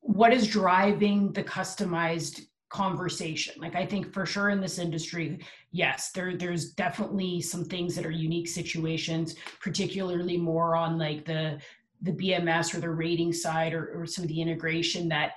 what 0.00 0.34
is 0.34 0.46
driving 0.46 1.32
the 1.32 1.42
customized 1.42 2.42
conversation. 2.72 3.54
Like 3.58 3.76
i 3.76 3.84
think 3.84 4.12
for 4.12 4.24
sure 4.24 4.48
in 4.48 4.60
this 4.60 4.78
industry 4.78 5.38
yes 5.72 6.10
there 6.12 6.36
there's 6.36 6.70
definitely 6.72 7.40
some 7.40 7.64
things 7.64 7.94
that 7.94 8.06
are 8.06 8.10
unique 8.10 8.48
situations 8.48 9.36
particularly 9.60 10.36
more 10.36 10.74
on 10.74 10.98
like 10.98 11.24
the 11.24 11.58
the 12.00 12.12
bms 12.12 12.74
or 12.74 12.80
the 12.80 12.90
rating 12.90 13.32
side 13.32 13.72
or, 13.74 13.92
or 13.94 14.06
some 14.06 14.24
of 14.24 14.28
the 14.28 14.40
integration 14.40 15.08
that 15.08 15.32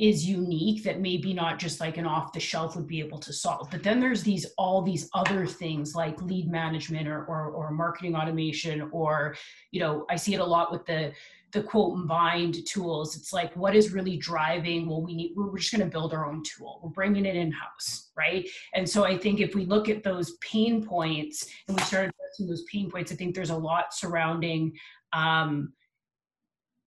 is 0.00 0.26
unique 0.26 0.82
that 0.82 0.98
maybe 0.98 1.34
not 1.34 1.58
just 1.58 1.78
like 1.78 1.98
an 1.98 2.06
off 2.06 2.32
the 2.32 2.40
shelf 2.40 2.74
would 2.74 2.86
be 2.86 3.00
able 3.00 3.18
to 3.18 3.34
solve. 3.34 3.70
But 3.70 3.82
then 3.82 4.00
there's 4.00 4.22
these 4.22 4.46
all 4.56 4.80
these 4.80 5.10
other 5.12 5.44
things 5.44 5.94
like 5.94 6.22
lead 6.22 6.50
management 6.50 7.06
or, 7.06 7.26
or, 7.26 7.50
or 7.50 7.70
marketing 7.70 8.16
automation 8.16 8.88
or 8.92 9.36
you 9.72 9.80
know 9.80 10.06
i 10.08 10.16
see 10.16 10.32
it 10.32 10.40
a 10.40 10.44
lot 10.44 10.72
with 10.72 10.86
the 10.86 11.12
the 11.52 11.62
quote 11.62 11.96
and 11.96 12.08
bind 12.08 12.66
tools. 12.66 13.16
It's 13.16 13.32
like 13.32 13.54
what 13.56 13.74
is 13.74 13.92
really 13.92 14.16
driving 14.16 14.88
well 14.88 15.02
we 15.02 15.14
need 15.14 15.32
we're 15.36 15.58
just 15.58 15.72
going 15.72 15.84
to 15.84 15.90
build 15.90 16.12
our 16.12 16.26
own 16.26 16.42
tool. 16.42 16.80
We're 16.82 16.90
bringing 16.90 17.26
it 17.26 17.36
in 17.36 17.52
house 17.52 18.10
right? 18.16 18.48
And 18.74 18.88
so 18.88 19.04
i 19.04 19.16
think 19.16 19.40
if 19.40 19.54
we 19.54 19.64
look 19.64 19.88
at 19.88 20.02
those 20.02 20.36
pain 20.40 20.84
points 20.84 21.48
and 21.66 21.76
we 21.76 21.82
start 21.84 22.10
addressing 22.10 22.46
those 22.46 22.64
pain 22.64 22.90
points 22.90 23.12
i 23.12 23.14
think 23.14 23.34
there's 23.34 23.50
a 23.50 23.56
lot 23.56 23.94
surrounding 23.94 24.72
um, 25.12 25.72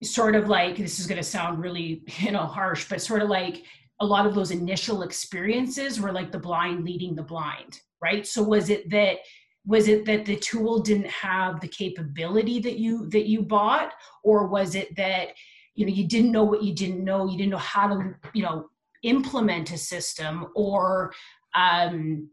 sort 0.02 0.36
of 0.36 0.48
like 0.48 0.76
this 0.76 0.98
is 0.98 1.06
going 1.06 1.18
to 1.18 1.24
sound 1.24 1.60
really 1.60 2.04
you 2.18 2.32
know 2.32 2.46
harsh 2.46 2.88
but 2.88 3.00
sort 3.00 3.22
of 3.22 3.28
like 3.28 3.64
a 4.00 4.06
lot 4.06 4.26
of 4.26 4.34
those 4.34 4.50
initial 4.50 5.02
experiences 5.02 6.00
were 6.00 6.12
like 6.12 6.30
the 6.30 6.38
blind 6.38 6.84
leading 6.84 7.14
the 7.14 7.22
blind 7.22 7.80
right? 8.04 8.26
So 8.26 8.42
was 8.42 8.68
it 8.68 8.90
that 8.90 9.18
was 9.66 9.88
it 9.88 10.04
that 10.04 10.26
the 10.26 10.36
tool 10.36 10.80
didn't 10.80 11.08
have 11.08 11.60
the 11.60 11.68
capability 11.68 12.60
that 12.60 12.78
you 12.78 13.08
that 13.10 13.26
you 13.26 13.42
bought? 13.42 13.92
Or 14.22 14.46
was 14.46 14.74
it 14.74 14.94
that 14.96 15.28
you 15.74 15.86
know 15.86 15.92
you 15.92 16.06
didn't 16.06 16.32
know 16.32 16.44
what 16.44 16.62
you 16.62 16.74
didn't 16.74 17.02
know 17.02 17.26
you 17.26 17.38
didn't 17.38 17.50
know 17.50 17.58
how 17.58 17.88
to 17.88 18.14
you 18.34 18.42
know 18.42 18.68
implement 19.02 19.72
a 19.72 19.78
system? 19.78 20.46
Or 20.54 21.12
um, 21.54 22.28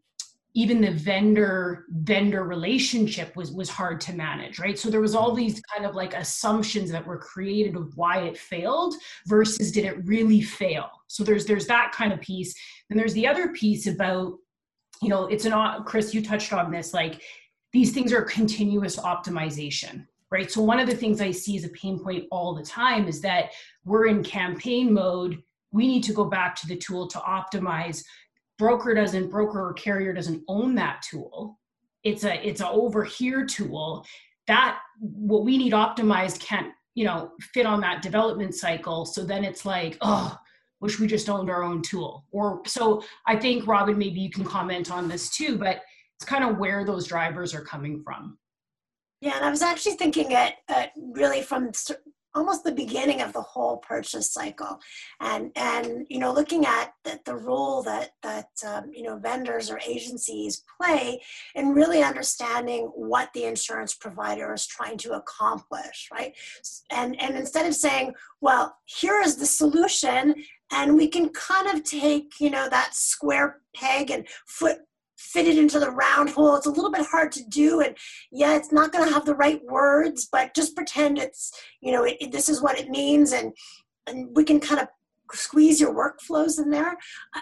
even 0.54 0.82
the 0.82 0.92
vendor 0.92 1.86
vendor 1.90 2.44
relationship 2.44 3.34
was 3.38 3.54
was 3.54 3.70
hard 3.70 4.02
to 4.02 4.14
manage 4.14 4.60
right? 4.60 4.78
So 4.78 4.90
there 4.90 5.00
was 5.00 5.16
all 5.16 5.34
these 5.34 5.62
kind 5.74 5.86
of 5.86 5.96
like 5.96 6.14
assumptions 6.14 6.92
that 6.92 7.08
were 7.08 7.18
created 7.18 7.78
of 7.78 7.96
why 7.96 8.24
it 8.24 8.38
failed 8.38 8.94
versus 9.28 9.72
did 9.72 9.86
it 9.86 10.06
really 10.06 10.42
fail? 10.42 10.90
So 11.08 11.24
there's 11.24 11.46
there's 11.46 11.68
that 11.68 11.94
kind 11.94 12.12
of 12.12 12.20
piece. 12.20 12.54
And 12.90 13.00
there's 13.00 13.14
the 13.14 13.28
other 13.28 13.54
piece 13.54 13.88
about 13.88 14.34
you 15.02 15.10
know 15.10 15.26
it's 15.28 15.46
an 15.46 15.84
chris 15.84 16.14
you 16.14 16.24
touched 16.24 16.54
on 16.54 16.72
this 16.72 16.94
like 16.94 17.22
these 17.74 17.92
things 17.92 18.12
are 18.12 18.22
continuous 18.22 18.98
optimization 18.98 20.06
right? 20.32 20.50
So 20.50 20.62
one 20.62 20.80
of 20.80 20.88
the 20.88 20.96
things 20.96 21.22
i 21.22 21.30
see 21.30 21.58
as 21.58 21.66
a 21.66 21.70
pain 21.70 22.00
point 22.00 22.26
all 22.32 22.56
the 22.56 22.64
time 22.64 23.08
is 23.08 23.22
that 23.22 23.52
we're 23.84 24.08
in 24.08 24.24
campaign 24.24 24.92
mode. 24.92 25.44
We 25.72 25.88
need 25.88 26.04
to 26.06 26.14
go 26.14 26.26
back 26.26 26.56
to 26.58 26.68
the 26.68 26.78
tool 26.78 27.08
to 27.08 27.20
optimize. 27.20 28.04
Broker 28.58 28.94
doesn't 28.94 29.30
broker 29.30 29.68
or 29.68 29.74
carrier 29.74 30.14
doesn't 30.14 30.44
own 30.48 30.76
that 30.76 31.04
tool. 31.08 31.60
It's 32.04 32.24
a 32.24 32.48
it's 32.48 32.62
a 32.62 32.70
over 32.70 33.04
here 33.04 33.46
tool. 33.46 34.06
That 34.48 34.80
what 35.00 35.44
we 35.44 35.58
need 35.58 35.74
optimized 35.74 36.40
can't 36.40 36.74
you 36.96 37.06
know 37.06 37.32
fit 37.54 37.66
on 37.66 37.82
that 37.82 38.02
development 38.02 38.56
cycle. 38.56 39.06
So 39.06 39.24
then 39.24 39.44
it's 39.44 39.66
like 39.66 39.98
oh 40.02 40.38
wish 40.82 41.00
we 41.00 41.08
just 41.08 41.30
owned 41.30 41.50
our 41.50 41.64
own 41.64 41.82
tool. 41.82 42.26
Or 42.32 42.62
so 42.66 43.04
I 43.26 43.36
think 43.38 43.68
Robin, 43.68 43.98
maybe 43.98 44.20
you 44.20 44.30
can 44.30 44.44
comment 44.44 44.92
on 44.92 45.08
this 45.08 45.30
too, 45.30 45.58
but 45.58 45.82
it's 46.18 46.26
kind 46.26 46.44
of 46.44 46.58
where 46.58 46.84
those 46.84 47.08
drivers 47.08 47.54
are 47.54 47.64
coming 47.64 48.02
from. 48.04 48.38
Yeah, 49.22 49.36
and 49.36 49.46
I 49.46 49.52
was 49.52 49.62
actually 49.62 49.96
thinking 49.96 50.32
it 50.32 50.56
uh, 50.68 50.88
really 50.98 51.44
from 51.44 51.72
almost 52.34 52.64
the 52.64 52.72
beginning 52.72 53.22
of 53.22 53.34
the 53.34 53.42
whole 53.42 53.78
purchase 53.78 54.32
cycle. 54.32 54.80
And 55.20 55.52
and 55.56 56.06
you 56.10 56.20
know 56.20 56.34
looking 56.34 56.66
at 56.66 56.94
the, 57.04 57.20
the 57.26 57.36
role 57.36 57.84
that 57.84 58.12
that 58.24 58.50
um, 58.66 58.92
you 58.94 59.04
know 59.04 59.18
vendors 59.18 59.70
or 59.70 59.80
agencies 59.86 60.64
play 60.82 61.22
in 61.56 61.74
really 61.74 62.04
understanding 62.04 62.92
what 62.96 63.30
the 63.34 63.46
insurance 63.46 63.94
provider 63.94 64.54
is 64.54 64.66
trying 64.68 64.98
to 65.00 65.14
accomplish 65.14 66.10
right? 66.12 66.34
And 66.92 67.20
and 67.22 67.36
instead 67.36 67.66
of 67.66 67.76
saying 67.76 68.14
well 68.40 68.76
here 68.86 69.22
is 69.22 69.38
the 69.38 69.46
solution 69.46 70.36
and 70.72 70.96
we 70.96 71.08
can 71.08 71.30
kind 71.30 71.68
of 71.68 71.84
take 71.84 72.34
you 72.40 72.50
know 72.50 72.70
that 72.70 72.96
square 72.96 73.62
peg 73.76 74.12
and 74.12 74.28
foot 74.48 74.80
fit 75.22 75.48
it 75.48 75.58
into 75.58 75.80
the 75.80 75.92
round 75.92 76.30
hole. 76.30 76.56
It's 76.56 76.66
a 76.66 76.72
little 76.72 76.92
bit 76.92 77.06
hard 77.06 77.32
to 77.34 77.44
do, 77.46 77.82
and 77.82 77.96
yeah, 78.32 78.56
it's 78.56 78.72
not 78.72 78.92
going 78.92 79.08
to 79.08 79.14
have 79.14 79.26
the 79.26 79.36
right 79.36 79.62
words, 79.64 80.28
but 80.32 80.56
just 80.56 80.76
pretend 80.76 81.18
it's 81.18 81.52
you 81.82 81.92
know 81.92 82.04
it, 82.04 82.18
it, 82.20 82.32
this 82.32 82.50
is 82.50 82.62
what 82.62 82.80
it 82.80 82.90
means, 82.90 83.32
and 83.32 83.54
and 84.08 84.36
we 84.36 84.44
can 84.44 84.60
kind 84.60 84.82
of 84.82 84.88
squeeze 85.32 85.80
your 85.80 85.94
workflows 85.94 86.60
in 86.60 86.70
there. 86.70 86.98
Uh, 87.36 87.42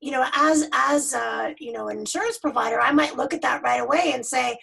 you 0.00 0.10
know, 0.10 0.26
as 0.34 0.68
as 0.72 1.14
uh, 1.14 1.52
you 1.58 1.72
know 1.72 1.88
an 1.88 1.98
insurance 1.98 2.38
provider, 2.38 2.80
I 2.80 2.92
might 2.92 3.16
look 3.16 3.32
at 3.32 3.42
that 3.42 3.62
right 3.62 3.80
away 3.80 4.12
and 4.12 4.24
say, 4.24 4.58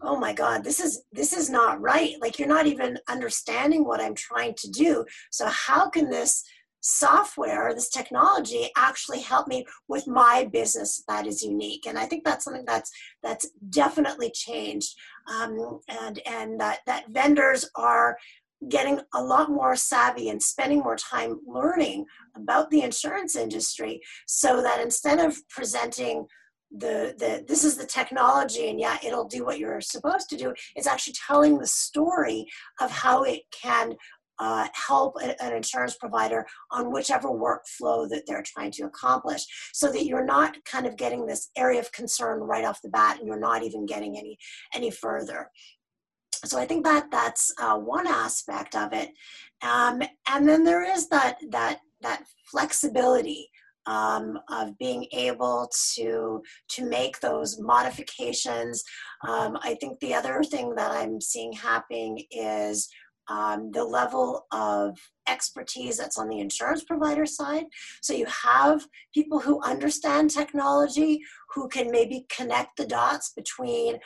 "Oh 0.00 0.18
my 0.18 0.32
God, 0.32 0.64
this 0.64 0.80
is 0.80 1.02
this 1.12 1.32
is 1.32 1.50
not 1.50 1.80
right. 1.80 2.14
Like 2.20 2.38
you're 2.38 2.48
not 2.48 2.66
even 2.66 2.98
understanding 3.08 3.84
what 3.84 4.00
I'm 4.00 4.14
trying 4.14 4.54
to 4.58 4.70
do. 4.70 5.04
So 5.30 5.46
how 5.46 5.90
can 5.90 6.10
this?" 6.10 6.42
Software, 6.86 7.74
this 7.74 7.88
technology 7.88 8.70
actually 8.76 9.20
helped 9.20 9.48
me 9.48 9.66
with 9.88 10.06
my 10.06 10.48
business 10.52 11.02
that 11.08 11.26
is 11.26 11.42
unique. 11.42 11.86
And 11.86 11.98
I 11.98 12.06
think 12.06 12.24
that's 12.24 12.44
something 12.44 12.64
that's 12.66 12.90
that's 13.22 13.48
definitely 13.70 14.30
changed. 14.32 14.94
Um, 15.28 15.80
and 15.88 16.20
and 16.26 16.60
that, 16.60 16.80
that 16.86 17.08
vendors 17.10 17.68
are 17.74 18.16
getting 18.68 19.00
a 19.14 19.22
lot 19.22 19.50
more 19.50 19.74
savvy 19.76 20.28
and 20.28 20.42
spending 20.42 20.78
more 20.78 20.96
time 20.96 21.40
learning 21.46 22.06
about 22.36 22.70
the 22.70 22.82
insurance 22.82 23.36
industry 23.36 24.00
so 24.26 24.62
that 24.62 24.80
instead 24.80 25.18
of 25.18 25.36
presenting 25.48 26.26
the, 26.78 27.14
the 27.18 27.44
this 27.46 27.64
is 27.64 27.76
the 27.76 27.86
technology 27.86 28.68
and 28.68 28.80
yeah 28.80 28.98
it'll 29.04 29.28
do 29.28 29.44
what 29.44 29.58
you're 29.58 29.80
supposed 29.80 30.28
to 30.28 30.36
do 30.36 30.52
it's 30.74 30.86
actually 30.86 31.14
telling 31.14 31.58
the 31.58 31.66
story 31.66 32.44
of 32.80 32.90
how 32.90 33.22
it 33.22 33.42
can 33.52 33.94
uh, 34.38 34.68
help 34.72 35.14
an 35.22 35.52
insurance 35.54 35.96
provider 35.96 36.46
on 36.70 36.92
whichever 36.92 37.28
workflow 37.28 38.08
that 38.08 38.22
they're 38.26 38.44
trying 38.44 38.70
to 38.70 38.84
accomplish 38.84 39.44
so 39.72 39.90
that 39.90 40.06
you're 40.06 40.24
not 40.24 40.56
kind 40.64 40.86
of 40.86 40.96
getting 40.96 41.26
this 41.26 41.50
area 41.56 41.80
of 41.80 41.90
concern 41.92 42.40
right 42.40 42.64
off 42.64 42.82
the 42.82 42.88
bat 42.88 43.18
and 43.18 43.26
you're 43.26 43.38
not 43.38 43.62
even 43.62 43.86
getting 43.86 44.16
any 44.18 44.38
any 44.74 44.90
further 44.90 45.50
so 46.44 46.58
i 46.58 46.66
think 46.66 46.84
that 46.84 47.10
that's 47.10 47.52
uh, 47.60 47.76
one 47.76 48.06
aspect 48.06 48.74
of 48.74 48.92
it 48.92 49.10
um, 49.62 50.02
and 50.28 50.48
then 50.48 50.64
there 50.64 50.84
is 50.84 51.08
that 51.08 51.38
that 51.50 51.80
that 52.02 52.24
flexibility 52.50 53.48
um, 53.86 54.38
of 54.50 54.76
being 54.78 55.06
able 55.12 55.70
to 55.94 56.42
to 56.70 56.84
make 56.84 57.20
those 57.20 57.60
modifications. 57.60 58.82
Um, 59.26 59.56
I 59.62 59.76
think 59.80 60.00
the 60.00 60.14
other 60.14 60.42
thing 60.42 60.74
that 60.74 60.90
I'm 60.90 61.20
seeing 61.20 61.52
happening 61.52 62.22
is 62.30 62.88
um, 63.28 63.70
the 63.72 63.84
level 63.84 64.46
of 64.52 64.98
expertise 65.28 65.96
that's 65.96 66.18
on 66.18 66.28
the 66.28 66.40
insurance 66.40 66.84
provider 66.84 67.26
side. 67.26 67.64
So 68.02 68.12
you 68.12 68.26
have 68.26 68.86
people 69.12 69.40
who 69.40 69.62
understand 69.62 70.30
technology 70.30 71.20
who 71.54 71.68
can 71.68 71.90
maybe 71.90 72.26
connect 72.30 72.76
the 72.76 72.86
dots 72.86 73.32
between 73.34 73.98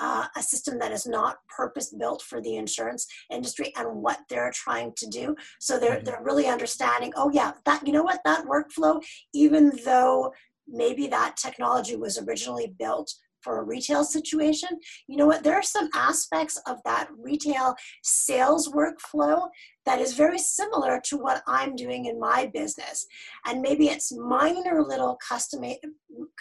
uh, 0.00 0.26
a 0.36 0.42
system 0.42 0.78
that 0.78 0.92
is 0.92 1.06
not 1.06 1.38
purpose 1.48 1.92
built 1.92 2.22
for 2.22 2.40
the 2.40 2.56
insurance 2.56 3.06
industry 3.32 3.72
and 3.76 3.88
what 4.02 4.20
they're 4.28 4.52
trying 4.54 4.92
to 4.96 5.08
do. 5.08 5.34
So 5.58 5.78
they're, 5.78 5.96
mm-hmm. 5.96 6.04
they're 6.04 6.22
really 6.22 6.46
understanding, 6.46 7.12
oh 7.16 7.30
yeah, 7.32 7.52
that, 7.64 7.84
you 7.86 7.92
know 7.92 8.04
what, 8.04 8.20
that 8.24 8.46
workflow, 8.46 9.02
even 9.34 9.72
though 9.84 10.32
maybe 10.68 11.06
that 11.08 11.36
technology 11.36 11.96
was 11.96 12.18
originally 12.18 12.74
built 12.78 13.12
for 13.48 13.60
a 13.60 13.64
retail 13.64 14.04
situation, 14.04 14.68
you 15.06 15.16
know 15.16 15.26
what? 15.26 15.42
There 15.42 15.54
are 15.54 15.62
some 15.62 15.88
aspects 15.94 16.60
of 16.66 16.76
that 16.84 17.08
retail 17.18 17.74
sales 18.02 18.68
workflow 18.68 19.48
that 19.86 20.02
is 20.02 20.12
very 20.12 20.38
similar 20.38 21.00
to 21.06 21.16
what 21.16 21.42
I'm 21.46 21.74
doing 21.74 22.04
in 22.04 22.20
my 22.20 22.50
business. 22.52 23.06
And 23.46 23.62
maybe 23.62 23.88
it's 23.88 24.12
minor 24.14 24.82
little 24.82 25.16
custom 25.26 25.64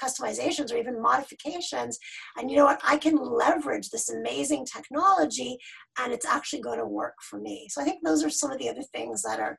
customizations 0.04 0.74
or 0.74 0.78
even 0.78 1.02
modifications. 1.02 1.98
And 2.36 2.52
you 2.52 2.58
know 2.58 2.66
what? 2.66 2.82
I 2.84 2.98
can 2.98 3.16
leverage 3.16 3.90
this 3.90 4.10
amazing 4.10 4.66
technology 4.66 5.58
and 6.00 6.12
it's 6.12 6.26
actually 6.26 6.62
going 6.62 6.80
to 6.80 6.86
work 6.86 7.16
for 7.22 7.40
me. 7.40 7.68
So 7.70 7.82
I 7.82 7.86
think 7.86 8.04
those 8.04 8.22
are 8.22 8.30
some 8.30 8.52
of 8.52 8.60
the 8.60 8.68
other 8.68 8.84
things 8.94 9.24
that 9.24 9.40
are 9.40 9.58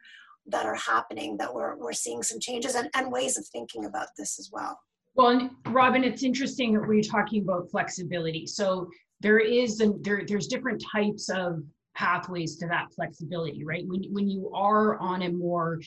that 0.50 0.66
are 0.66 0.74
happening 0.74 1.36
that 1.38 1.52
we're, 1.54 1.76
we're 1.76 1.92
seeing 1.92 2.22
some 2.22 2.40
changes 2.40 2.74
and, 2.74 2.88
and 2.94 3.12
ways 3.12 3.36
of 3.36 3.46
thinking 3.48 3.84
about 3.84 4.08
this 4.16 4.38
as 4.38 4.50
well. 4.52 4.78
Well, 5.18 5.50
Robin, 5.66 6.04
it's 6.04 6.22
interesting 6.22 6.74
that 6.74 6.86
we're 6.86 7.02
talking 7.02 7.42
about 7.42 7.72
flexibility. 7.72 8.46
So 8.46 8.88
there 9.20 9.40
is 9.40 9.80
and 9.80 10.02
there 10.04 10.22
there's 10.24 10.46
different 10.46 10.80
types 10.92 11.28
of 11.28 11.64
pathways 11.96 12.54
to 12.58 12.68
that 12.68 12.92
flexibility, 12.94 13.64
right? 13.64 13.84
When 13.88 14.04
when 14.12 14.28
you 14.28 14.48
are 14.54 14.96
on 14.98 15.22
a 15.22 15.28
more 15.28 15.80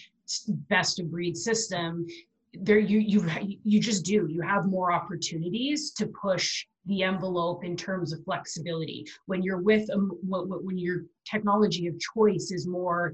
best 0.70 1.00
of 1.00 1.10
breed 1.10 1.38
system, 1.38 2.06
there 2.54 2.78
you 2.78 3.00
you 3.00 3.26
you 3.64 3.80
just 3.80 4.04
do 4.04 4.28
you 4.30 4.42
have 4.42 4.66
more 4.66 4.92
opportunities 4.92 5.92
to 5.92 6.08
push 6.08 6.66
the 6.86 7.04
envelope 7.04 7.64
in 7.64 7.78
terms 7.78 8.12
of 8.12 8.22
flexibility 8.26 9.06
when 9.28 9.42
you're 9.44 9.62
with 9.62 9.88
a, 9.92 9.98
when 9.98 10.78
your 10.78 11.06
technology 11.24 11.88
of 11.88 11.96
choice 12.00 12.52
is 12.52 12.68
more 12.68 13.14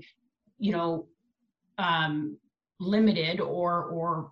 you 0.57 0.71
know 0.71 1.05
um, 1.77 2.35
limited 2.79 3.39
or 3.39 3.83
or 3.83 4.31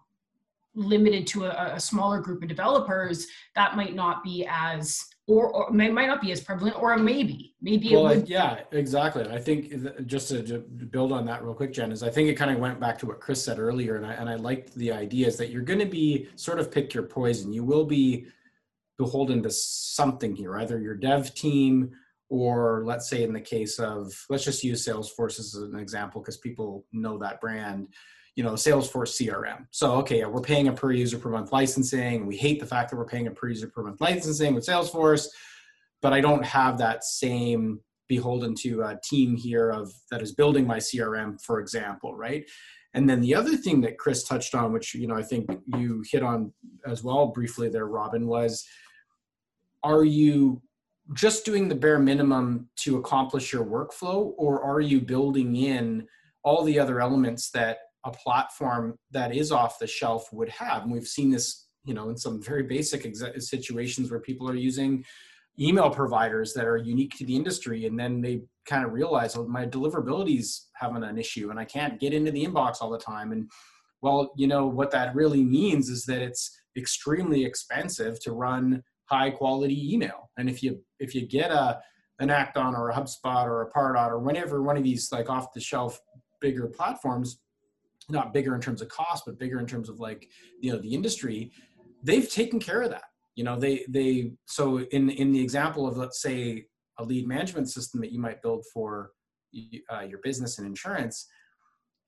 limited 0.75 1.25
to 1.27 1.45
a, 1.45 1.75
a, 1.75 1.79
smaller 1.79 2.19
group 2.19 2.43
of 2.43 2.49
developers, 2.49 3.27
that 3.55 3.75
might 3.75 3.95
not 3.95 4.23
be 4.23 4.45
as 4.49 5.03
or, 5.27 5.51
or 5.51 5.71
may, 5.71 5.89
might 5.89 6.07
not 6.07 6.21
be 6.21 6.31
as 6.31 6.41
prevalent, 6.41 6.79
or 6.79 6.95
maybe 6.97 7.55
maybe 7.61 7.89
well, 7.91 8.03
would, 8.03 8.29
yeah, 8.29 8.59
exactly. 8.71 9.27
I 9.27 9.39
think 9.39 10.05
just 10.05 10.29
to, 10.29 10.43
to, 10.43 10.59
build 10.59 11.11
on 11.11 11.25
that 11.25 11.43
real 11.43 11.55
quick, 11.55 11.73
Jen, 11.73 11.91
is 11.91 12.03
I 12.03 12.09
think 12.09 12.29
it 12.29 12.35
kind 12.35 12.51
of 12.51 12.59
went 12.59 12.79
back 12.79 12.99
to 12.99 13.07
what 13.07 13.19
Chris 13.19 13.43
said 13.43 13.57
earlier, 13.57 13.95
and 13.95 14.05
I 14.05 14.13
and 14.13 14.29
I 14.29 14.35
liked 14.35 14.75
the 14.75 14.91
idea 14.91 15.27
is 15.27 15.37
that 15.37 15.49
you're 15.49 15.63
going 15.63 15.79
to 15.79 15.85
be 15.85 16.29
sort 16.35 16.59
of 16.59 16.71
pick 16.71 16.93
your 16.93 17.03
poison. 17.03 17.51
You 17.51 17.63
will 17.63 17.85
be 17.85 18.27
beholden 18.97 19.41
to 19.43 19.49
something 19.49 20.35
here, 20.35 20.57
either 20.57 20.79
your 20.79 20.95
dev 20.95 21.33
team 21.33 21.91
or 22.29 22.83
let's 22.85 23.09
say 23.09 23.23
in 23.23 23.33
the 23.33 23.41
case 23.41 23.79
of 23.79 24.11
let's 24.29 24.43
just 24.43 24.63
use 24.63 24.85
Salesforce 24.85 25.39
as 25.39 25.55
an 25.55 25.77
example 25.77 26.21
because 26.21 26.37
people 26.37 26.85
know 26.91 27.17
that 27.19 27.39
brand 27.39 27.87
you 28.35 28.43
know 28.43 28.53
salesforce 28.53 29.15
crm 29.21 29.65
so 29.71 29.93
okay 29.93 30.23
we're 30.25 30.41
paying 30.41 30.67
a 30.67 30.73
per 30.73 30.91
user 30.91 31.17
per 31.17 31.29
month 31.29 31.51
licensing. 31.51 32.25
We 32.25 32.37
hate 32.37 32.59
the 32.59 32.65
fact 32.65 32.91
that 32.91 32.97
we're 32.97 33.05
paying 33.05 33.27
a 33.27 33.31
per 33.31 33.49
user 33.49 33.67
per 33.67 33.83
month 33.83 34.01
licensing 34.01 34.53
with 34.53 34.65
salesforce 34.65 35.27
but 36.01 36.13
i 36.13 36.21
don't 36.21 36.45
have 36.45 36.77
that 36.77 37.03
same 37.03 37.79
beholden 38.07 38.53
to 38.53 38.83
a 38.83 38.99
team 39.03 39.35
here 39.35 39.71
of 39.71 39.91
that 40.11 40.21
is 40.21 40.33
building 40.33 40.67
my 40.67 40.77
crm 40.77 41.41
for 41.41 41.59
example 41.59 42.15
right? 42.15 42.45
And 42.93 43.09
then 43.09 43.19
the 43.19 43.35
other 43.35 43.57
thing 43.57 43.81
that 43.81 43.97
chris 43.97 44.23
touched 44.23 44.55
on 44.55 44.71
which 44.71 44.95
you 44.95 45.07
know 45.07 45.15
i 45.15 45.23
think 45.23 45.49
you 45.65 46.03
hit 46.09 46.23
on 46.23 46.53
as 46.85 47.03
well 47.03 47.27
briefly 47.27 47.67
there 47.67 47.87
robin 47.87 48.25
was 48.25 48.65
are 49.83 50.05
you 50.05 50.61
just 51.13 51.45
doing 51.45 51.67
the 51.67 51.75
bare 51.75 51.99
minimum 51.99 52.69
to 52.77 52.97
accomplish 52.97 53.51
your 53.51 53.65
workflow 53.65 54.33
or 54.37 54.63
are 54.63 54.79
you 54.79 55.01
building 55.01 55.55
in 55.57 56.07
all 56.43 56.63
the 56.63 56.79
other 56.79 57.01
elements 57.01 57.49
that 57.51 57.79
a 58.05 58.11
platform 58.11 58.97
that 59.11 59.35
is 59.35 59.51
off 59.51 59.79
the 59.79 59.87
shelf 59.87 60.31
would 60.31 60.49
have. 60.49 60.83
And 60.83 60.91
we've 60.91 61.07
seen 61.07 61.31
this, 61.31 61.67
you 61.83 61.93
know, 61.93 62.09
in 62.09 62.17
some 62.17 62.41
very 62.41 62.63
basic 62.63 63.05
ex- 63.05 63.49
situations 63.49 64.11
where 64.11 64.19
people 64.19 64.49
are 64.49 64.55
using 64.55 65.03
email 65.59 65.89
providers 65.89 66.53
that 66.53 66.65
are 66.65 66.77
unique 66.77 67.15
to 67.17 67.25
the 67.25 67.35
industry, 67.35 67.85
and 67.85 67.97
then 67.97 68.21
they 68.21 68.41
kind 68.65 68.85
of 68.85 68.91
realize, 68.91 69.35
oh, 69.35 69.47
my 69.47 69.65
deliverability 69.65 70.39
is 70.39 70.67
having 70.75 71.03
an 71.03 71.17
issue, 71.17 71.49
and 71.49 71.59
I 71.59 71.65
can't 71.65 71.99
get 71.99 72.13
into 72.13 72.31
the 72.31 72.45
inbox 72.45 72.75
all 72.81 72.89
the 72.89 72.97
time. 72.97 73.31
And 73.31 73.49
well, 74.01 74.31
you 74.35 74.47
know, 74.47 74.67
what 74.67 74.91
that 74.91 75.15
really 75.15 75.43
means 75.43 75.89
is 75.89 76.05
that 76.05 76.21
it's 76.21 76.51
extremely 76.77 77.45
expensive 77.45 78.19
to 78.21 78.33
run 78.33 78.83
high 79.05 79.29
quality 79.29 79.93
email. 79.93 80.29
And 80.37 80.49
if 80.49 80.61
you 80.61 80.81
if 80.99 81.15
you 81.15 81.25
get 81.27 81.51
a 81.51 81.79
an 82.19 82.29
Act-On 82.29 82.75
or 82.75 82.89
a 82.89 82.93
HubSpot 82.93 83.45
or 83.45 83.63
a 83.63 83.71
Pardot 83.71 84.09
or 84.09 84.19
whenever 84.19 84.61
one 84.61 84.77
of 84.77 84.83
these 84.83 85.11
like 85.11 85.29
off 85.29 85.53
the 85.53 85.59
shelf 85.59 85.99
bigger 86.39 86.67
platforms, 86.67 87.39
not 88.09 88.33
bigger 88.33 88.55
in 88.55 88.61
terms 88.61 88.81
of 88.81 88.89
cost, 88.89 89.23
but 89.25 89.39
bigger 89.39 89.59
in 89.59 89.65
terms 89.65 89.89
of 89.89 89.99
like, 89.99 90.29
you 90.59 90.71
know, 90.71 90.79
the 90.79 90.93
industry, 90.93 91.51
they've 92.03 92.29
taken 92.29 92.59
care 92.59 92.81
of 92.81 92.89
that. 92.91 93.05
You 93.35 93.43
know, 93.43 93.59
they, 93.59 93.85
they, 93.89 94.31
so 94.45 94.79
in, 94.79 95.09
in 95.09 95.31
the 95.31 95.41
example 95.41 95.87
of, 95.87 95.97
let's 95.97 96.21
say, 96.21 96.65
a 96.97 97.03
lead 97.03 97.27
management 97.27 97.69
system 97.69 97.99
that 98.01 98.11
you 98.11 98.19
might 98.19 98.41
build 98.41 98.63
for 98.73 99.11
uh, 99.91 100.01
your 100.01 100.19
business 100.23 100.57
and 100.57 100.67
insurance, 100.67 101.27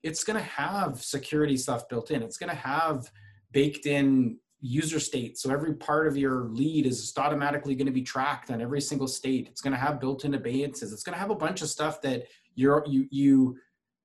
it's 0.02 0.24
going 0.24 0.38
to 0.38 0.44
have 0.44 1.02
security 1.02 1.56
stuff 1.56 1.88
built 1.88 2.10
in. 2.10 2.22
It's 2.22 2.38
going 2.38 2.50
to 2.50 2.56
have 2.56 3.10
baked 3.52 3.86
in 3.86 4.38
user 4.60 4.98
state. 4.98 5.38
So 5.38 5.50
every 5.50 5.74
part 5.74 6.06
of 6.06 6.16
your 6.16 6.48
lead 6.48 6.86
is 6.86 7.12
automatically 7.16 7.74
going 7.74 7.86
to 7.86 7.92
be 7.92 8.02
tracked 8.02 8.50
on 8.50 8.60
every 8.60 8.80
single 8.80 9.08
state. 9.08 9.48
It's 9.48 9.60
going 9.60 9.72
to 9.72 9.78
have 9.78 10.00
built 10.00 10.24
in 10.24 10.32
abeyances. 10.32 10.92
It's 10.92 11.02
going 11.02 11.14
to 11.14 11.20
have 11.20 11.30
a 11.30 11.36
bunch 11.36 11.62
of 11.62 11.68
stuff 11.68 12.00
that 12.02 12.24
you're 12.54 12.84
you 12.88 13.06
you 13.10 13.56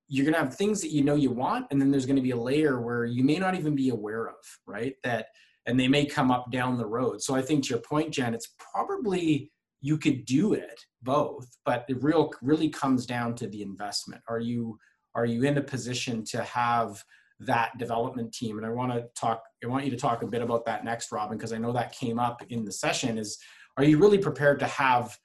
you're 0.08 0.24
going 0.24 0.34
to 0.34 0.40
have 0.40 0.54
things 0.54 0.80
that 0.82 0.90
you 0.90 1.02
know 1.02 1.14
you 1.14 1.30
want 1.30 1.66
and 1.70 1.80
then 1.80 1.90
there's 1.90 2.06
going 2.06 2.16
to 2.16 2.22
be 2.22 2.32
a 2.32 2.36
layer 2.36 2.80
where 2.80 3.04
you 3.04 3.24
may 3.24 3.38
not 3.38 3.54
even 3.54 3.74
be 3.74 3.88
aware 3.88 4.28
of 4.28 4.36
right? 4.66 4.94
That 5.02 5.26
and 5.66 5.80
they 5.80 5.88
may 5.88 6.04
come 6.04 6.30
up 6.30 6.50
down 6.52 6.76
the 6.76 6.86
road. 6.86 7.22
So 7.22 7.34
i 7.34 7.42
think 7.42 7.64
to 7.64 7.70
your 7.70 7.80
point 7.80 8.12
jen 8.12 8.34
it's 8.34 8.54
probably 8.58 9.50
you 9.80 9.98
could 9.98 10.24
do 10.24 10.54
it 10.54 10.80
both 11.02 11.46
but 11.64 11.84
it 11.88 12.02
real 12.02 12.32
really 12.42 12.68
comes 12.68 13.06
down 13.06 13.34
to 13.36 13.46
the 13.48 13.62
investment. 13.62 14.22
Are 14.28 14.40
you 14.40 14.78
are 15.14 15.26
you 15.26 15.44
in 15.44 15.58
a 15.58 15.62
position 15.62 16.24
to 16.24 16.42
have 16.42 17.02
that 17.40 17.76
development 17.78 18.32
team? 18.32 18.58
And 18.58 18.66
i 18.66 18.70
want 18.70 18.92
to 18.92 19.06
talk 19.16 19.42
i 19.62 19.66
want 19.66 19.84
you 19.84 19.90
to 19.90 19.96
talk 19.96 20.22
a 20.22 20.26
bit 20.26 20.42
about 20.42 20.64
that 20.66 20.84
next 20.84 21.12
robin 21.12 21.36
because 21.36 21.52
i 21.52 21.58
know 21.58 21.72
that 21.72 21.92
came 21.92 22.18
up 22.18 22.42
in 22.50 22.64
the 22.64 22.72
session 22.72 23.18
is 23.18 23.38
are 23.76 23.84
you 23.84 23.98
really 23.98 24.18
prepared 24.18 24.60
to 24.60 24.66
have 24.66 25.18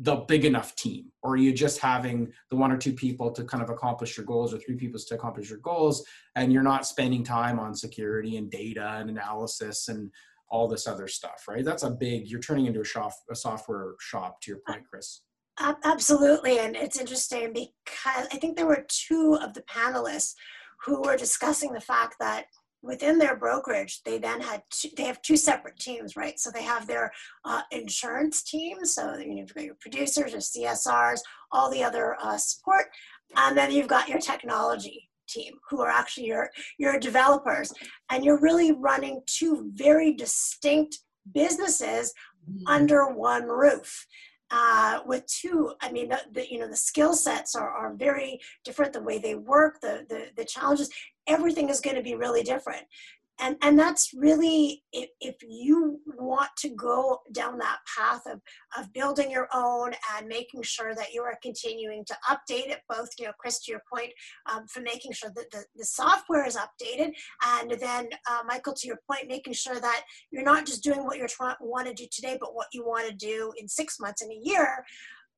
the 0.00 0.16
big 0.16 0.44
enough 0.44 0.74
team? 0.76 1.06
Or 1.22 1.32
are 1.32 1.36
you 1.36 1.52
just 1.52 1.80
having 1.80 2.32
the 2.50 2.56
one 2.56 2.70
or 2.70 2.76
two 2.76 2.92
people 2.92 3.30
to 3.32 3.44
kind 3.44 3.62
of 3.62 3.70
accomplish 3.70 4.16
your 4.16 4.26
goals 4.26 4.54
or 4.54 4.58
three 4.58 4.76
people 4.76 4.98
to 5.00 5.14
accomplish 5.14 5.50
your 5.50 5.58
goals 5.58 6.04
and 6.36 6.52
you're 6.52 6.62
not 6.62 6.86
spending 6.86 7.24
time 7.24 7.58
on 7.58 7.74
security 7.74 8.36
and 8.36 8.50
data 8.50 8.96
and 8.98 9.10
analysis 9.10 9.88
and 9.88 10.10
all 10.50 10.68
this 10.68 10.86
other 10.86 11.08
stuff 11.08 11.44
right? 11.48 11.64
That's 11.64 11.82
a 11.82 11.90
big 11.90 12.28
you're 12.28 12.40
turning 12.40 12.66
into 12.66 12.80
a 12.80 12.84
shop 12.84 13.12
a 13.30 13.34
software 13.34 13.94
shop 14.00 14.40
to 14.42 14.52
your 14.52 14.60
point 14.66 14.84
chris. 14.88 15.22
Absolutely 15.84 16.60
and 16.60 16.76
it's 16.76 17.00
interesting 17.00 17.52
because 17.52 18.28
i 18.32 18.36
think 18.36 18.56
there 18.56 18.66
were 18.66 18.86
two 18.88 19.36
of 19.42 19.54
the 19.54 19.62
panelists 19.62 20.34
who 20.84 21.02
were 21.02 21.16
discussing 21.16 21.72
the 21.72 21.80
fact 21.80 22.14
that 22.20 22.46
within 22.82 23.18
their 23.18 23.36
brokerage, 23.36 24.02
they 24.04 24.18
then 24.18 24.40
had 24.40 24.62
two, 24.70 24.88
they 24.96 25.04
have 25.04 25.20
two 25.22 25.36
separate 25.36 25.78
teams, 25.78 26.16
right? 26.16 26.38
So 26.38 26.50
they 26.50 26.62
have 26.62 26.86
their 26.86 27.10
uh, 27.44 27.62
insurance 27.72 28.42
team, 28.42 28.84
so 28.84 29.16
you 29.16 29.28
know, 29.28 29.36
you've 29.36 29.54
got 29.54 29.64
your 29.64 29.76
producers, 29.80 30.32
your 30.32 30.40
CSRs, 30.40 31.20
all 31.50 31.70
the 31.70 31.82
other 31.82 32.16
uh, 32.22 32.36
support, 32.36 32.86
and 33.36 33.56
then 33.56 33.72
you've 33.72 33.88
got 33.88 34.08
your 34.08 34.20
technology 34.20 35.08
team, 35.28 35.54
who 35.68 35.82
are 35.82 35.90
actually 35.90 36.26
your 36.26 36.50
your 36.78 36.98
developers, 36.98 37.72
and 38.10 38.24
you're 38.24 38.40
really 38.40 38.72
running 38.72 39.22
two 39.26 39.70
very 39.74 40.14
distinct 40.14 40.98
businesses 41.34 42.12
mm-hmm. 42.48 42.66
under 42.66 43.08
one 43.08 43.44
roof. 43.44 44.06
Uh, 44.50 45.00
with 45.04 45.26
two, 45.26 45.74
I 45.82 45.92
mean, 45.92 46.08
the, 46.08 46.20
the, 46.32 46.50
you 46.50 46.58
know, 46.58 46.68
the 46.68 46.76
skill 46.76 47.12
sets 47.12 47.54
are, 47.54 47.68
are 47.68 47.92
very 47.92 48.40
different. 48.64 48.94
The 48.94 49.02
way 49.02 49.18
they 49.18 49.34
work, 49.34 49.78
the, 49.82 50.06
the, 50.08 50.28
the 50.38 50.44
challenges, 50.46 50.88
everything 51.28 51.68
is 51.68 51.80
going 51.80 51.96
to 51.96 52.02
be 52.02 52.14
really 52.14 52.42
different. 52.42 52.82
And 53.40 53.56
and 53.62 53.78
that's 53.78 54.12
really 54.14 54.82
if, 54.92 55.10
if 55.20 55.36
you 55.46 56.00
want 56.06 56.50
to 56.58 56.70
go 56.70 57.20
down 57.32 57.58
that 57.58 57.78
path 57.96 58.22
of 58.26 58.40
of 58.76 58.92
building 58.92 59.30
your 59.30 59.48
own 59.54 59.92
and 60.16 60.26
making 60.26 60.62
sure 60.62 60.94
that 60.94 61.12
you 61.12 61.22
are 61.22 61.38
continuing 61.40 62.04
to 62.06 62.16
update 62.28 62.68
it 62.68 62.80
both 62.88 63.08
you 63.16 63.26
know 63.26 63.32
chris 63.38 63.60
to 63.60 63.70
your 63.70 63.82
point 63.92 64.10
um, 64.52 64.66
for 64.66 64.80
making 64.80 65.12
sure 65.12 65.30
that 65.36 65.50
the, 65.52 65.64
the 65.76 65.84
software 65.84 66.46
is 66.46 66.56
updated 66.56 67.12
and 67.46 67.70
then 67.80 68.08
uh, 68.28 68.40
michael 68.46 68.74
to 68.74 68.88
your 68.88 68.98
point 69.08 69.28
making 69.28 69.52
sure 69.52 69.78
that 69.78 70.02
you're 70.32 70.42
not 70.42 70.66
just 70.66 70.82
doing 70.82 71.04
what 71.04 71.16
you're 71.16 71.28
want 71.60 71.86
to 71.86 71.94
do 71.94 72.06
today 72.10 72.36
but 72.40 72.54
what 72.54 72.66
you 72.72 72.84
want 72.84 73.06
to 73.08 73.14
do 73.14 73.52
in 73.56 73.68
six 73.68 74.00
months 74.00 74.22
in 74.22 74.30
a 74.32 74.40
year 74.42 74.84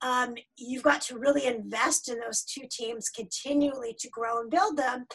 um, 0.03 0.35
you've 0.57 0.83
got 0.83 1.03
to 1.03 1.18
really 1.18 1.46
invest 1.46 2.09
in 2.09 2.18
those 2.18 2.42
two 2.42 2.62
teams 2.70 3.11
continually 3.11 3.94
to 3.98 4.09
grow 4.09 4.40
and 4.40 4.50
build 4.50 4.79
them 4.79 5.07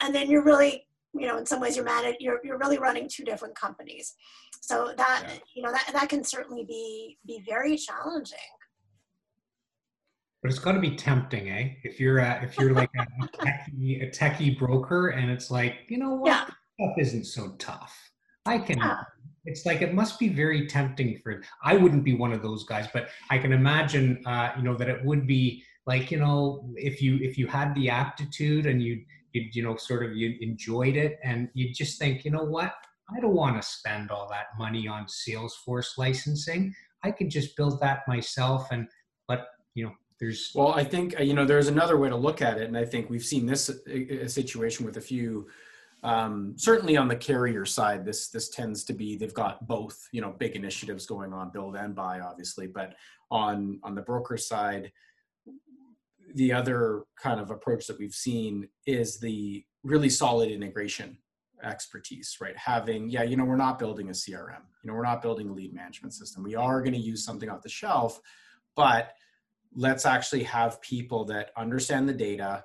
and 0.00 0.14
then 0.14 0.30
you're 0.30 0.44
really 0.44 0.86
you 1.14 1.26
know 1.26 1.38
in 1.38 1.46
some 1.46 1.60
ways 1.60 1.76
you're 1.76 1.84
managed 1.84 2.18
you're, 2.20 2.40
you're 2.44 2.58
really 2.58 2.78
running 2.78 3.08
two 3.08 3.24
different 3.24 3.54
companies 3.54 4.14
so 4.60 4.92
that 4.96 5.24
yeah. 5.26 5.34
you 5.54 5.62
know 5.62 5.72
that 5.72 5.88
that 5.92 6.08
can 6.08 6.22
certainly 6.22 6.64
be 6.64 7.18
be 7.26 7.42
very 7.46 7.76
challenging 7.76 8.38
but 10.42 10.50
it's 10.50 10.60
got 10.60 10.72
to 10.72 10.80
be 10.80 10.94
tempting 10.94 11.50
eh 11.50 11.70
if 11.82 11.98
you're 11.98 12.18
a, 12.18 12.40
if 12.42 12.58
you're 12.58 12.72
like 12.72 12.90
a 12.98 13.26
techie, 13.38 14.02
a 14.06 14.10
techie 14.10 14.58
broker 14.58 15.08
and 15.08 15.30
it's 15.30 15.50
like 15.50 15.74
you 15.88 15.98
know 15.98 16.14
what 16.14 16.28
yeah. 16.28 16.44
stuff 16.44 16.94
isn't 16.98 17.24
so 17.24 17.54
tough 17.58 17.96
i 18.46 18.58
can 18.58 18.78
yeah. 18.78 19.00
it's 19.46 19.64
like 19.64 19.80
it 19.80 19.94
must 19.94 20.18
be 20.18 20.28
very 20.28 20.66
tempting 20.66 21.18
for 21.22 21.42
i 21.64 21.74
wouldn't 21.74 22.04
be 22.04 22.14
one 22.14 22.32
of 22.32 22.42
those 22.42 22.64
guys 22.64 22.86
but 22.92 23.08
i 23.30 23.38
can 23.38 23.52
imagine 23.52 24.22
uh, 24.26 24.50
you 24.56 24.62
know 24.62 24.74
that 24.74 24.88
it 24.88 25.04
would 25.04 25.26
be 25.26 25.62
like 25.86 26.10
you 26.10 26.18
know 26.18 26.70
if 26.76 27.00
you 27.00 27.18
if 27.22 27.38
you 27.38 27.46
had 27.46 27.74
the 27.74 27.88
aptitude 27.88 28.66
and 28.66 28.82
you 28.82 29.02
you, 29.32 29.48
you 29.52 29.62
know 29.62 29.76
sort 29.76 30.04
of 30.04 30.16
you 30.16 30.36
enjoyed 30.40 30.96
it 30.96 31.18
and 31.22 31.48
you 31.54 31.72
just 31.72 31.98
think 31.98 32.24
you 32.24 32.30
know 32.30 32.44
what? 32.44 32.72
I 33.14 33.20
don't 33.20 33.34
want 33.34 33.60
to 33.60 33.66
spend 33.66 34.10
all 34.10 34.28
that 34.30 34.48
money 34.58 34.86
on 34.86 35.06
salesforce 35.06 35.96
licensing. 35.96 36.74
I 37.02 37.10
could 37.10 37.30
just 37.30 37.56
build 37.56 37.80
that 37.80 38.00
myself 38.06 38.68
and 38.70 38.88
but 39.26 39.48
you 39.74 39.84
know 39.84 39.92
there's 40.18 40.50
well 40.54 40.72
i 40.72 40.84
think 40.84 41.18
uh, 41.18 41.22
you 41.22 41.34
know 41.34 41.44
there's 41.44 41.68
another 41.68 41.96
way 41.96 42.08
to 42.08 42.16
look 42.16 42.42
at 42.42 42.58
it 42.58 42.64
and 42.64 42.76
i 42.76 42.84
think 42.84 43.08
we've 43.08 43.24
seen 43.24 43.46
this 43.46 43.70
a, 43.86 44.24
a 44.24 44.28
situation 44.28 44.84
with 44.84 44.96
a 44.96 45.00
few 45.00 45.46
um, 46.04 46.54
certainly 46.56 46.96
on 46.96 47.08
the 47.08 47.16
carrier 47.16 47.64
side 47.64 48.04
this 48.04 48.28
this 48.28 48.50
tends 48.50 48.84
to 48.84 48.92
be 48.92 49.16
they've 49.16 49.34
got 49.34 49.66
both 49.66 50.08
you 50.12 50.20
know 50.20 50.32
big 50.38 50.54
initiatives 50.54 51.06
going 51.06 51.32
on 51.32 51.50
build 51.50 51.74
and 51.74 51.94
buy 51.94 52.20
obviously 52.20 52.68
but 52.68 52.94
on 53.30 53.80
on 53.82 53.94
the 53.94 54.02
broker 54.02 54.36
side 54.36 54.92
the 56.34 56.52
other 56.52 57.04
kind 57.20 57.40
of 57.40 57.50
approach 57.50 57.86
that 57.86 57.98
we've 57.98 58.14
seen 58.14 58.68
is 58.86 59.18
the 59.18 59.64
really 59.84 60.08
solid 60.08 60.50
integration 60.50 61.16
expertise 61.62 62.36
right? 62.40 62.56
Having 62.56 63.10
yeah 63.10 63.22
you 63.22 63.36
know 63.36 63.44
we're 63.44 63.56
not 63.56 63.78
building 63.78 64.08
a 64.08 64.12
crm 64.12 64.62
you 64.82 64.88
know 64.88 64.94
we're 64.94 65.02
not 65.02 65.22
building 65.22 65.48
a 65.48 65.52
lead 65.52 65.74
management 65.74 66.14
system. 66.14 66.42
We 66.42 66.54
are 66.54 66.80
going 66.80 66.94
to 66.94 67.00
use 67.00 67.24
something 67.24 67.48
off 67.48 67.62
the 67.62 67.68
shelf 67.68 68.20
but 68.76 69.12
let's 69.74 70.06
actually 70.06 70.44
have 70.44 70.80
people 70.80 71.24
that 71.26 71.50
understand 71.56 72.08
the 72.08 72.12
data 72.12 72.64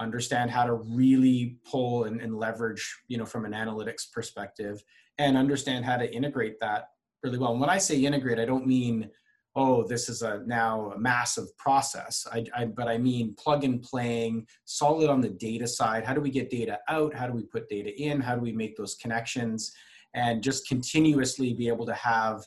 understand 0.00 0.50
how 0.50 0.64
to 0.64 0.74
really 0.74 1.58
pull 1.70 2.04
and, 2.04 2.20
and 2.20 2.36
leverage 2.36 2.96
you 3.08 3.16
know 3.16 3.24
from 3.24 3.44
an 3.44 3.52
analytics 3.52 4.10
perspective 4.12 4.82
and 5.18 5.36
understand 5.36 5.84
how 5.84 5.96
to 5.96 6.12
integrate 6.12 6.58
that 6.60 6.88
really 7.22 7.38
well. 7.38 7.52
And 7.52 7.60
when 7.60 7.70
i 7.70 7.78
say 7.78 7.98
integrate 7.98 8.40
i 8.40 8.44
don't 8.44 8.66
mean 8.66 9.10
oh, 9.54 9.82
this 9.84 10.08
is 10.08 10.22
a 10.22 10.42
now 10.46 10.92
a 10.92 10.98
massive 10.98 11.56
process. 11.58 12.26
I, 12.32 12.44
I, 12.56 12.64
but 12.66 12.88
I 12.88 12.98
mean 12.98 13.34
plug 13.34 13.64
and 13.64 13.82
playing, 13.82 14.46
solid 14.64 15.10
on 15.10 15.20
the 15.20 15.28
data 15.28 15.66
side. 15.66 16.04
How 16.04 16.14
do 16.14 16.20
we 16.20 16.30
get 16.30 16.50
data 16.50 16.78
out? 16.88 17.14
How 17.14 17.26
do 17.26 17.32
we 17.32 17.44
put 17.44 17.68
data 17.68 17.94
in? 18.00 18.20
How 18.20 18.34
do 18.34 18.40
we 18.40 18.52
make 18.52 18.76
those 18.76 18.94
connections? 18.94 19.72
And 20.14 20.42
just 20.42 20.68
continuously 20.68 21.52
be 21.54 21.68
able 21.68 21.86
to 21.86 21.94
have 21.94 22.42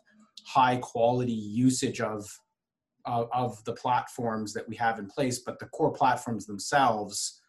high 0.45 0.77
quality 0.77 1.31
usage 1.31 2.01
of, 2.01 2.27
of, 3.05 3.27
of 3.33 3.63
the 3.65 3.73
platforms 3.73 4.53
that 4.53 4.67
we 4.67 4.75
have 4.75 4.99
in 4.99 5.07
place, 5.07 5.39
but 5.39 5.59
the 5.59 5.65
core 5.67 5.91
platforms 5.91 6.45
themselves 6.45 7.41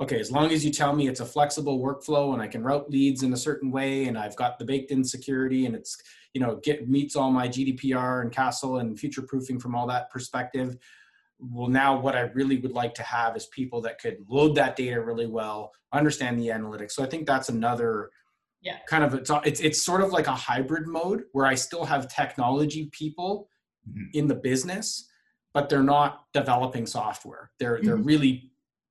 okay, 0.00 0.20
as 0.20 0.30
long 0.30 0.50
as 0.52 0.64
you 0.64 0.70
tell 0.70 0.94
me 0.94 1.08
it's 1.08 1.20
a 1.20 1.26
flexible 1.26 1.80
workflow 1.80 2.32
and 2.32 2.40
I 2.40 2.46
can 2.46 2.62
route 2.62 2.88
leads 2.88 3.22
in 3.22 3.32
a 3.32 3.36
certain 3.36 3.70
way 3.70 4.04
and 4.04 4.16
I've 4.16 4.36
got 4.36 4.58
the 4.58 4.64
baked 4.64 4.90
in 4.90 5.02
security 5.02 5.66
and 5.66 5.74
it's, 5.74 6.00
you 6.34 6.40
know, 6.40 6.60
get 6.62 6.88
meets 6.88 7.16
all 7.16 7.30
my 7.30 7.48
GDPR 7.48 8.22
and 8.22 8.32
CASL 8.32 8.80
and 8.80 8.98
future 8.98 9.22
proofing 9.22 9.58
from 9.58 9.74
all 9.74 9.86
that 9.88 10.10
perspective. 10.10 10.76
Well, 11.40 11.68
now 11.68 11.98
what 11.98 12.14
I 12.14 12.22
really 12.34 12.58
would 12.58 12.72
like 12.72 12.94
to 12.94 13.02
have 13.02 13.36
is 13.36 13.46
people 13.46 13.80
that 13.82 14.00
could 14.00 14.18
load 14.28 14.54
that 14.54 14.76
data 14.76 15.00
really 15.00 15.26
well, 15.26 15.72
understand 15.92 16.38
the 16.38 16.48
analytics. 16.48 16.92
So 16.92 17.02
I 17.02 17.06
think 17.06 17.26
that's 17.26 17.48
another 17.48 18.10
yeah. 18.60 18.78
kind 18.88 19.04
of 19.04 19.14
it's 19.14 19.30
it's 19.44 19.60
it's 19.60 19.82
sort 19.82 20.00
of 20.00 20.10
like 20.10 20.26
a 20.26 20.34
hybrid 20.34 20.86
mode 20.86 21.24
where 21.32 21.46
I 21.46 21.54
still 21.54 21.84
have 21.84 22.12
technology 22.12 22.88
people 22.92 23.48
mm-hmm. 23.88 24.06
in 24.14 24.26
the 24.26 24.34
business, 24.34 25.08
but 25.54 25.68
they're 25.68 25.82
not 25.82 26.24
developing 26.32 26.86
software. 26.86 27.50
They're 27.58 27.76
mm-hmm. 27.76 27.86
they're 27.86 27.96
really 27.96 28.47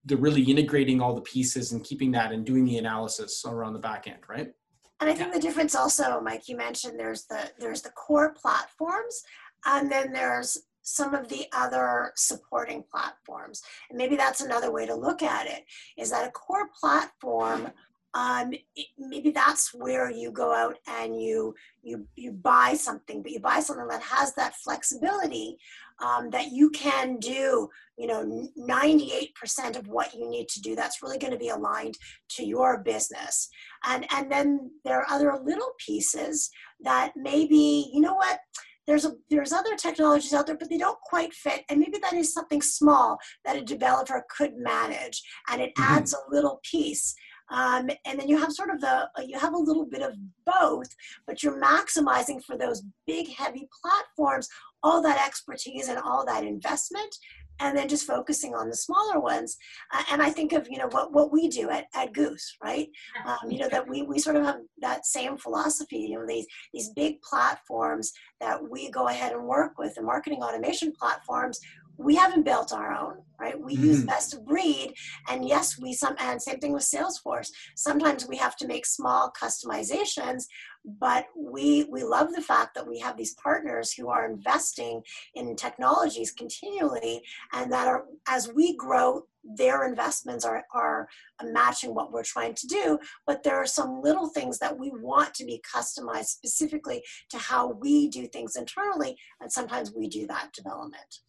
they're 0.08 0.17
really 0.17 0.41
integrating 0.43 1.02
all 1.02 1.13
the 1.13 1.22
pieces 1.22 1.74
and 1.74 1.84
keeping 1.84 2.12
that 2.12 2.32
and 2.32 2.46
doing 2.46 2.65
the 2.65 2.78
analysis 2.78 3.43
around 3.46 3.74
the 3.74 3.80
back 3.80 4.08
end, 4.08 4.20
right? 4.28 4.54
And 5.00 5.10
I 5.10 5.13
think 5.13 5.30
yeah. 5.30 5.34
the 5.36 5.41
difference 5.41 5.76
also, 5.76 6.20
Mike, 6.22 6.48
you 6.48 6.58
mentioned 6.58 7.00
there's 7.00 7.26
the 7.26 7.52
there's 7.60 7.82
the 7.82 7.89
core 7.89 8.34
platforms, 8.34 9.24
and 9.65 9.91
then 9.91 10.12
there's 10.12 10.58
some 10.82 11.13
of 11.13 11.28
the 11.28 11.46
other 11.52 12.13
supporting 12.15 12.84
platforms. 12.89 13.62
And 13.89 13.98
maybe 13.98 14.15
that's 14.15 14.41
another 14.41 14.72
way 14.72 14.86
to 14.86 14.96
look 14.96 15.22
at 15.22 15.46
it, 15.46 15.65
is 15.98 16.10
that 16.12 16.28
a 16.28 16.32
core 16.32 16.70
platform 16.80 17.72
um, 18.13 18.52
maybe 18.98 19.30
that's 19.30 19.74
where 19.74 20.10
you 20.10 20.32
go 20.32 20.54
out 20.54 20.78
and 20.88 21.22
you 21.22 21.54
you 21.84 22.08
you 22.15 22.32
buy 22.32 22.74
something, 22.74 23.22
but 23.22 23.32
you 23.32 23.39
buy 23.39 23.60
something 23.60 23.88
that 23.89 24.02
has 24.02 24.34
that 24.36 24.56
flexibility 24.56 25.58
um, 26.04 26.30
that 26.32 26.52
you 26.52 26.70
can 26.72 27.18
do. 27.18 27.70
You 27.98 28.08
know, 28.08 28.50
98% 28.60 29.32
of 29.78 29.88
what 29.88 30.14
you 30.14 30.30
need 30.30 30.48
to 30.50 30.62
do. 30.62 30.76
That's 30.76 31.02
really 31.02 31.18
going 31.18 31.34
to 31.34 31.40
be 31.40 31.50
aligned 31.50 31.96
to 32.32 32.46
your 32.46 32.84
business. 32.84 33.50
And 33.86 34.06
and 34.12 34.32
then 34.32 34.72
there 34.86 35.00
are 35.00 35.10
other 35.10 35.40
little 35.44 35.72
pieces 35.86 36.50
that 36.82 37.14
maybe 37.16 37.90
you 37.94 38.02
know 38.02 38.16
what 38.16 38.40
there's 38.88 39.06
a, 39.06 39.14
there's 39.30 39.52
other 39.52 39.76
technologies 39.76 40.34
out 40.34 40.48
there, 40.48 40.58
but 40.58 40.70
they 40.70 40.78
don't 40.78 41.00
quite 41.02 41.34
fit. 41.34 41.64
And 41.70 41.80
maybe 41.80 42.00
that 42.02 42.14
is 42.14 42.34
something 42.34 42.62
small 42.62 43.18
that 43.44 43.58
a 43.58 43.62
developer 43.62 44.24
could 44.36 44.56
manage, 44.56 45.22
and 45.50 45.62
it 45.62 45.76
mm-hmm. 45.76 45.94
adds 45.94 46.14
a 46.14 46.34
little 46.34 46.62
piece. 46.64 47.14
Um, 47.50 47.90
and 48.06 48.20
then 48.20 48.28
you 48.28 48.38
have 48.38 48.52
sort 48.52 48.70
of 48.70 48.82
the 48.82 49.08
you 49.26 49.40
have 49.40 49.54
a 49.54 49.58
little 49.58 49.86
bit 49.86 50.02
of 50.02 50.14
both 50.46 50.88
but 51.26 51.42
you're 51.42 51.62
maximizing 51.62 52.44
for 52.44 52.58
those 52.58 52.84
big 53.06 53.30
heavy 53.30 53.70
platforms 53.82 54.50
all 54.84 55.02
that 55.02 55.26
expertise 55.26 55.88
and 55.90 56.00
all 56.00 56.26
that 56.26 56.44
investment 56.44 57.16
and 57.60 57.78
then 57.78 57.88
just 57.88 58.06
focusing 58.06 58.54
on 58.54 58.70
the 58.70 58.76
smaller 58.76 59.20
ones. 59.20 59.58
Uh, 59.94 60.04
and 60.12 60.22
I 60.22 60.30
think 60.30 60.54
of, 60.54 60.68
you 60.70 60.78
know, 60.78 60.88
what, 60.92 61.12
what 61.12 61.32
we 61.32 61.48
do 61.48 61.70
at, 61.70 61.86
at 61.96 62.13
Goose, 62.13 62.56
right? 62.63 62.88
Um, 63.26 63.50
you 63.50 63.60
know, 63.60 63.70
that 63.70 63.88
we, 63.88 64.04
we 64.04 64.20
sort 64.20 64.36
of 64.36 64.46
have 64.46 64.58
that 64.80 65.06
same 65.06 65.38
philosophy, 65.38 65.98
you 65.98 66.20
know, 66.20 66.26
these, 66.28 66.46
these 66.74 66.90
big 66.90 67.22
platforms 67.22 68.13
that 68.40 68.60
we 68.70 68.92
go 68.92 69.08
ahead 69.08 69.34
and 69.34 69.44
work 69.44 69.78
with, 69.80 69.96
the 69.96 70.04
marketing 70.04 70.44
automation 70.44 70.94
platforms, 71.00 71.60
we 71.98 72.16
haven't 72.16 72.44
built 72.44 72.72
our 72.72 72.94
own, 72.94 73.24
right? 73.40 73.60
We 73.60 73.74
use 73.74 74.04
Mhm. 74.04 74.08
best 74.08 74.34
of 74.34 74.46
breed. 74.46 74.94
And 75.28 75.48
yes, 75.48 75.80
we 75.80 75.94
some, 75.94 76.16
and 76.20 76.42
same 76.42 76.60
thing 76.60 76.74
with 76.74 76.84
Salesforce. 76.84 77.50
Sometimes 77.76 78.28
we 78.28 78.38
have 78.38 78.56
to 78.58 78.68
make 78.68 78.86
small 78.86 79.32
customizations, 79.32 80.46
but 80.86 81.26
we, 81.36 81.86
we 81.86 82.04
love 82.04 82.34
the 82.34 82.42
fact 82.42 82.76
that 82.76 82.88
we 82.88 83.00
have 83.00 83.18
these 83.18 83.34
partners 83.36 83.92
who 83.94 84.10
are 84.10 84.30
investing 84.30 85.04
in 85.34 85.56
technologies 85.56 86.32
continually 86.32 87.24
and 87.52 87.72
that 87.72 87.88
are, 87.88 88.06
as 88.28 88.52
we 88.54 88.76
grow, 88.76 89.28
their 89.44 89.88
investments 89.88 90.44
are, 90.46 90.66
are 90.74 91.08
matching 91.44 91.96
what 91.96 92.12
we're 92.12 92.24
trying 92.24 92.54
to 92.54 92.68
do. 92.68 93.00
But 93.26 93.44
there 93.44 93.56
are 93.56 93.66
some 93.66 94.02
little 94.02 94.28
things 94.28 94.60
that 94.60 94.78
we 94.78 94.92
want 94.92 95.34
to 95.36 95.46
be 95.46 95.62
customized 95.76 96.26
specifically 96.28 97.04
to 97.30 97.38
how 97.38 97.72
we 97.72 98.08
do 98.10 98.28
things 98.28 98.56
internally. 98.56 99.18
And 99.42 99.52
sometimes 99.52 99.94
we 99.94 100.08
do 100.10 100.28
that 100.28 100.52
development. 100.54 101.22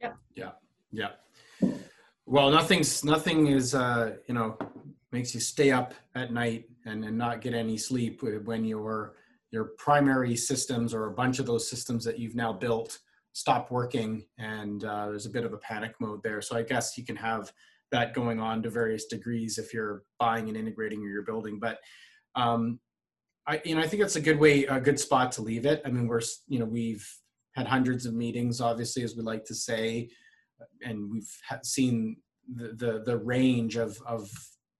Yeah. 0.00 0.12
Yeah. 0.34 0.50
Yeah. 0.90 1.10
Well, 2.26 2.50
nothing's 2.50 3.04
nothing 3.04 3.48
is 3.48 3.74
uh, 3.74 4.16
you 4.26 4.34
know 4.34 4.58
makes 5.12 5.34
you 5.34 5.40
stay 5.40 5.70
up 5.70 5.94
at 6.14 6.32
night 6.32 6.68
and, 6.84 7.04
and 7.04 7.16
not 7.16 7.40
get 7.40 7.54
any 7.54 7.76
sleep 7.76 8.22
when 8.44 8.64
your 8.64 9.14
your 9.50 9.64
primary 9.78 10.36
systems 10.36 10.92
or 10.92 11.06
a 11.06 11.12
bunch 11.12 11.38
of 11.38 11.46
those 11.46 11.70
systems 11.70 12.04
that 12.04 12.18
you've 12.18 12.34
now 12.34 12.52
built 12.52 12.98
stop 13.36 13.70
working 13.70 14.24
and 14.38 14.84
uh, 14.84 15.08
there's 15.08 15.26
a 15.26 15.30
bit 15.30 15.44
of 15.44 15.52
a 15.52 15.58
panic 15.58 15.94
mode 16.00 16.22
there. 16.22 16.40
So 16.40 16.56
I 16.56 16.62
guess 16.62 16.96
you 16.96 17.04
can 17.04 17.16
have 17.16 17.52
that 17.92 18.14
going 18.14 18.40
on 18.40 18.62
to 18.62 18.70
various 18.70 19.04
degrees 19.04 19.58
if 19.58 19.74
you're 19.74 20.04
buying 20.18 20.48
and 20.48 20.56
integrating 20.56 21.04
or 21.04 21.08
you're 21.08 21.22
building. 21.22 21.58
But 21.60 21.78
um, 22.34 22.80
I 23.46 23.60
you 23.62 23.74
know 23.74 23.82
I 23.82 23.86
think 23.88 24.00
that's 24.00 24.16
a 24.16 24.22
good 24.22 24.38
way 24.38 24.64
a 24.64 24.80
good 24.80 24.98
spot 24.98 25.32
to 25.32 25.42
leave 25.42 25.66
it. 25.66 25.82
I 25.84 25.90
mean 25.90 26.08
we're 26.08 26.22
you 26.48 26.58
know 26.58 26.64
we've 26.64 27.06
had 27.56 27.66
hundreds 27.66 28.06
of 28.06 28.14
meetings 28.14 28.60
obviously 28.60 29.02
as 29.02 29.16
we 29.16 29.22
like 29.22 29.44
to 29.44 29.54
say 29.54 30.08
and 30.82 31.10
we've 31.10 31.30
seen 31.64 32.16
the, 32.54 32.68
the 32.76 33.02
the 33.04 33.16
range 33.18 33.76
of 33.76 33.98
of 34.06 34.30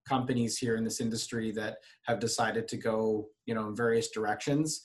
companies 0.08 0.56
here 0.56 0.76
in 0.76 0.84
this 0.84 1.00
industry 1.00 1.50
that 1.50 1.78
have 2.04 2.20
decided 2.20 2.68
to 2.68 2.76
go 2.76 3.26
you 3.44 3.54
know 3.54 3.66
in 3.66 3.74
various 3.74 4.10
directions. 4.10 4.80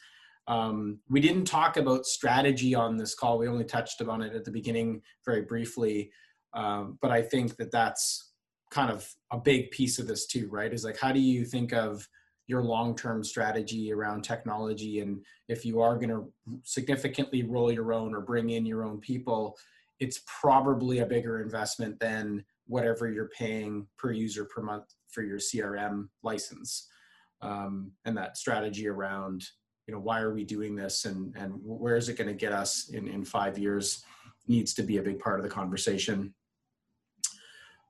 Um, 0.47 0.99
we 1.07 1.21
didn't 1.21 1.45
talk 1.45 1.77
about 1.77 2.07
strategy 2.07 2.73
on 2.73 2.97
this 2.97 3.13
call. 3.13 3.37
We 3.37 3.47
only 3.47 3.63
touched 3.63 4.01
on 4.01 4.23
it 4.23 4.33
at 4.33 4.43
the 4.43 4.51
beginning 4.51 5.01
very 5.23 5.43
briefly 5.43 6.11
um, 6.53 6.97
but 7.01 7.11
i 7.11 7.21
think 7.21 7.55
that 7.57 7.71
that's 7.71 8.31
kind 8.69 8.89
of 8.89 9.07
a 9.31 9.37
big 9.37 9.69
piece 9.71 9.99
of 9.99 10.07
this 10.07 10.25
too 10.25 10.47
right? 10.49 10.73
Is 10.73 10.83
like 10.83 10.97
how 10.97 11.11
do 11.11 11.19
you 11.19 11.45
think 11.45 11.73
of 11.73 12.07
your 12.47 12.63
long-term 12.63 13.23
strategy 13.23 13.93
around 13.93 14.23
technology 14.23 14.99
and 14.99 15.23
if 15.47 15.65
you 15.65 15.79
are 15.79 15.95
going 15.95 16.09
to 16.09 16.31
significantly 16.63 17.43
roll 17.43 17.71
your 17.71 17.93
own 17.93 18.13
or 18.13 18.21
bring 18.21 18.49
in 18.49 18.65
your 18.65 18.83
own 18.83 18.99
people 18.99 19.57
it's 20.01 20.21
probably 20.25 20.99
a 20.99 21.05
bigger 21.05 21.41
investment 21.41 21.99
than 21.99 22.43
whatever 22.65 23.09
you're 23.09 23.29
paying 23.29 23.85
per 23.97 24.11
user 24.11 24.45
per 24.45 24.61
month 24.61 24.85
for 25.09 25.21
your 25.21 25.37
CRM 25.37 26.07
license. 26.23 26.89
Um, 27.41 27.91
and 28.03 28.17
that 28.17 28.35
strategy 28.35 28.87
around, 28.87 29.45
you 29.85 29.93
know, 29.93 29.99
why 29.99 30.21
are 30.21 30.33
we 30.33 30.43
doing 30.43 30.75
this 30.75 31.05
and, 31.05 31.35
and 31.35 31.53
where 31.63 31.97
is 31.97 32.09
it 32.09 32.17
going 32.17 32.29
to 32.29 32.33
get 32.33 32.51
us 32.51 32.89
in, 32.89 33.07
in 33.07 33.23
five 33.23 33.59
years 33.59 34.03
needs 34.47 34.73
to 34.73 34.83
be 34.83 34.97
a 34.97 35.03
big 35.03 35.19
part 35.19 35.39
of 35.39 35.43
the 35.43 35.49
conversation. 35.49 36.33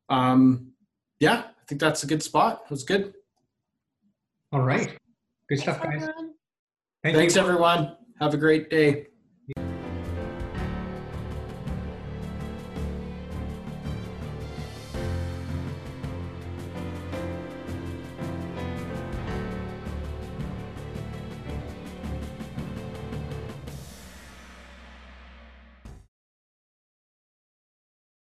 Um, 0.10 0.74
yeah, 1.22 1.44
I 1.48 1.66
think 1.68 1.80
that's 1.80 2.04
a 2.04 2.08
good 2.08 2.22
spot. 2.22 2.64
It 2.66 2.72
was 2.72 2.84
good. 2.84 3.14
All 4.52 4.62
right. 4.62 4.98
Good 5.48 5.60
stuff, 5.60 5.82
guys. 5.82 6.04
everyone. 6.04 6.34
Thank 7.04 7.16
Thanks, 7.16 7.36
you. 7.36 7.42
everyone. 7.42 7.96
Have 8.20 8.34
a 8.34 8.38
great 8.38 8.70
day. 8.70 9.08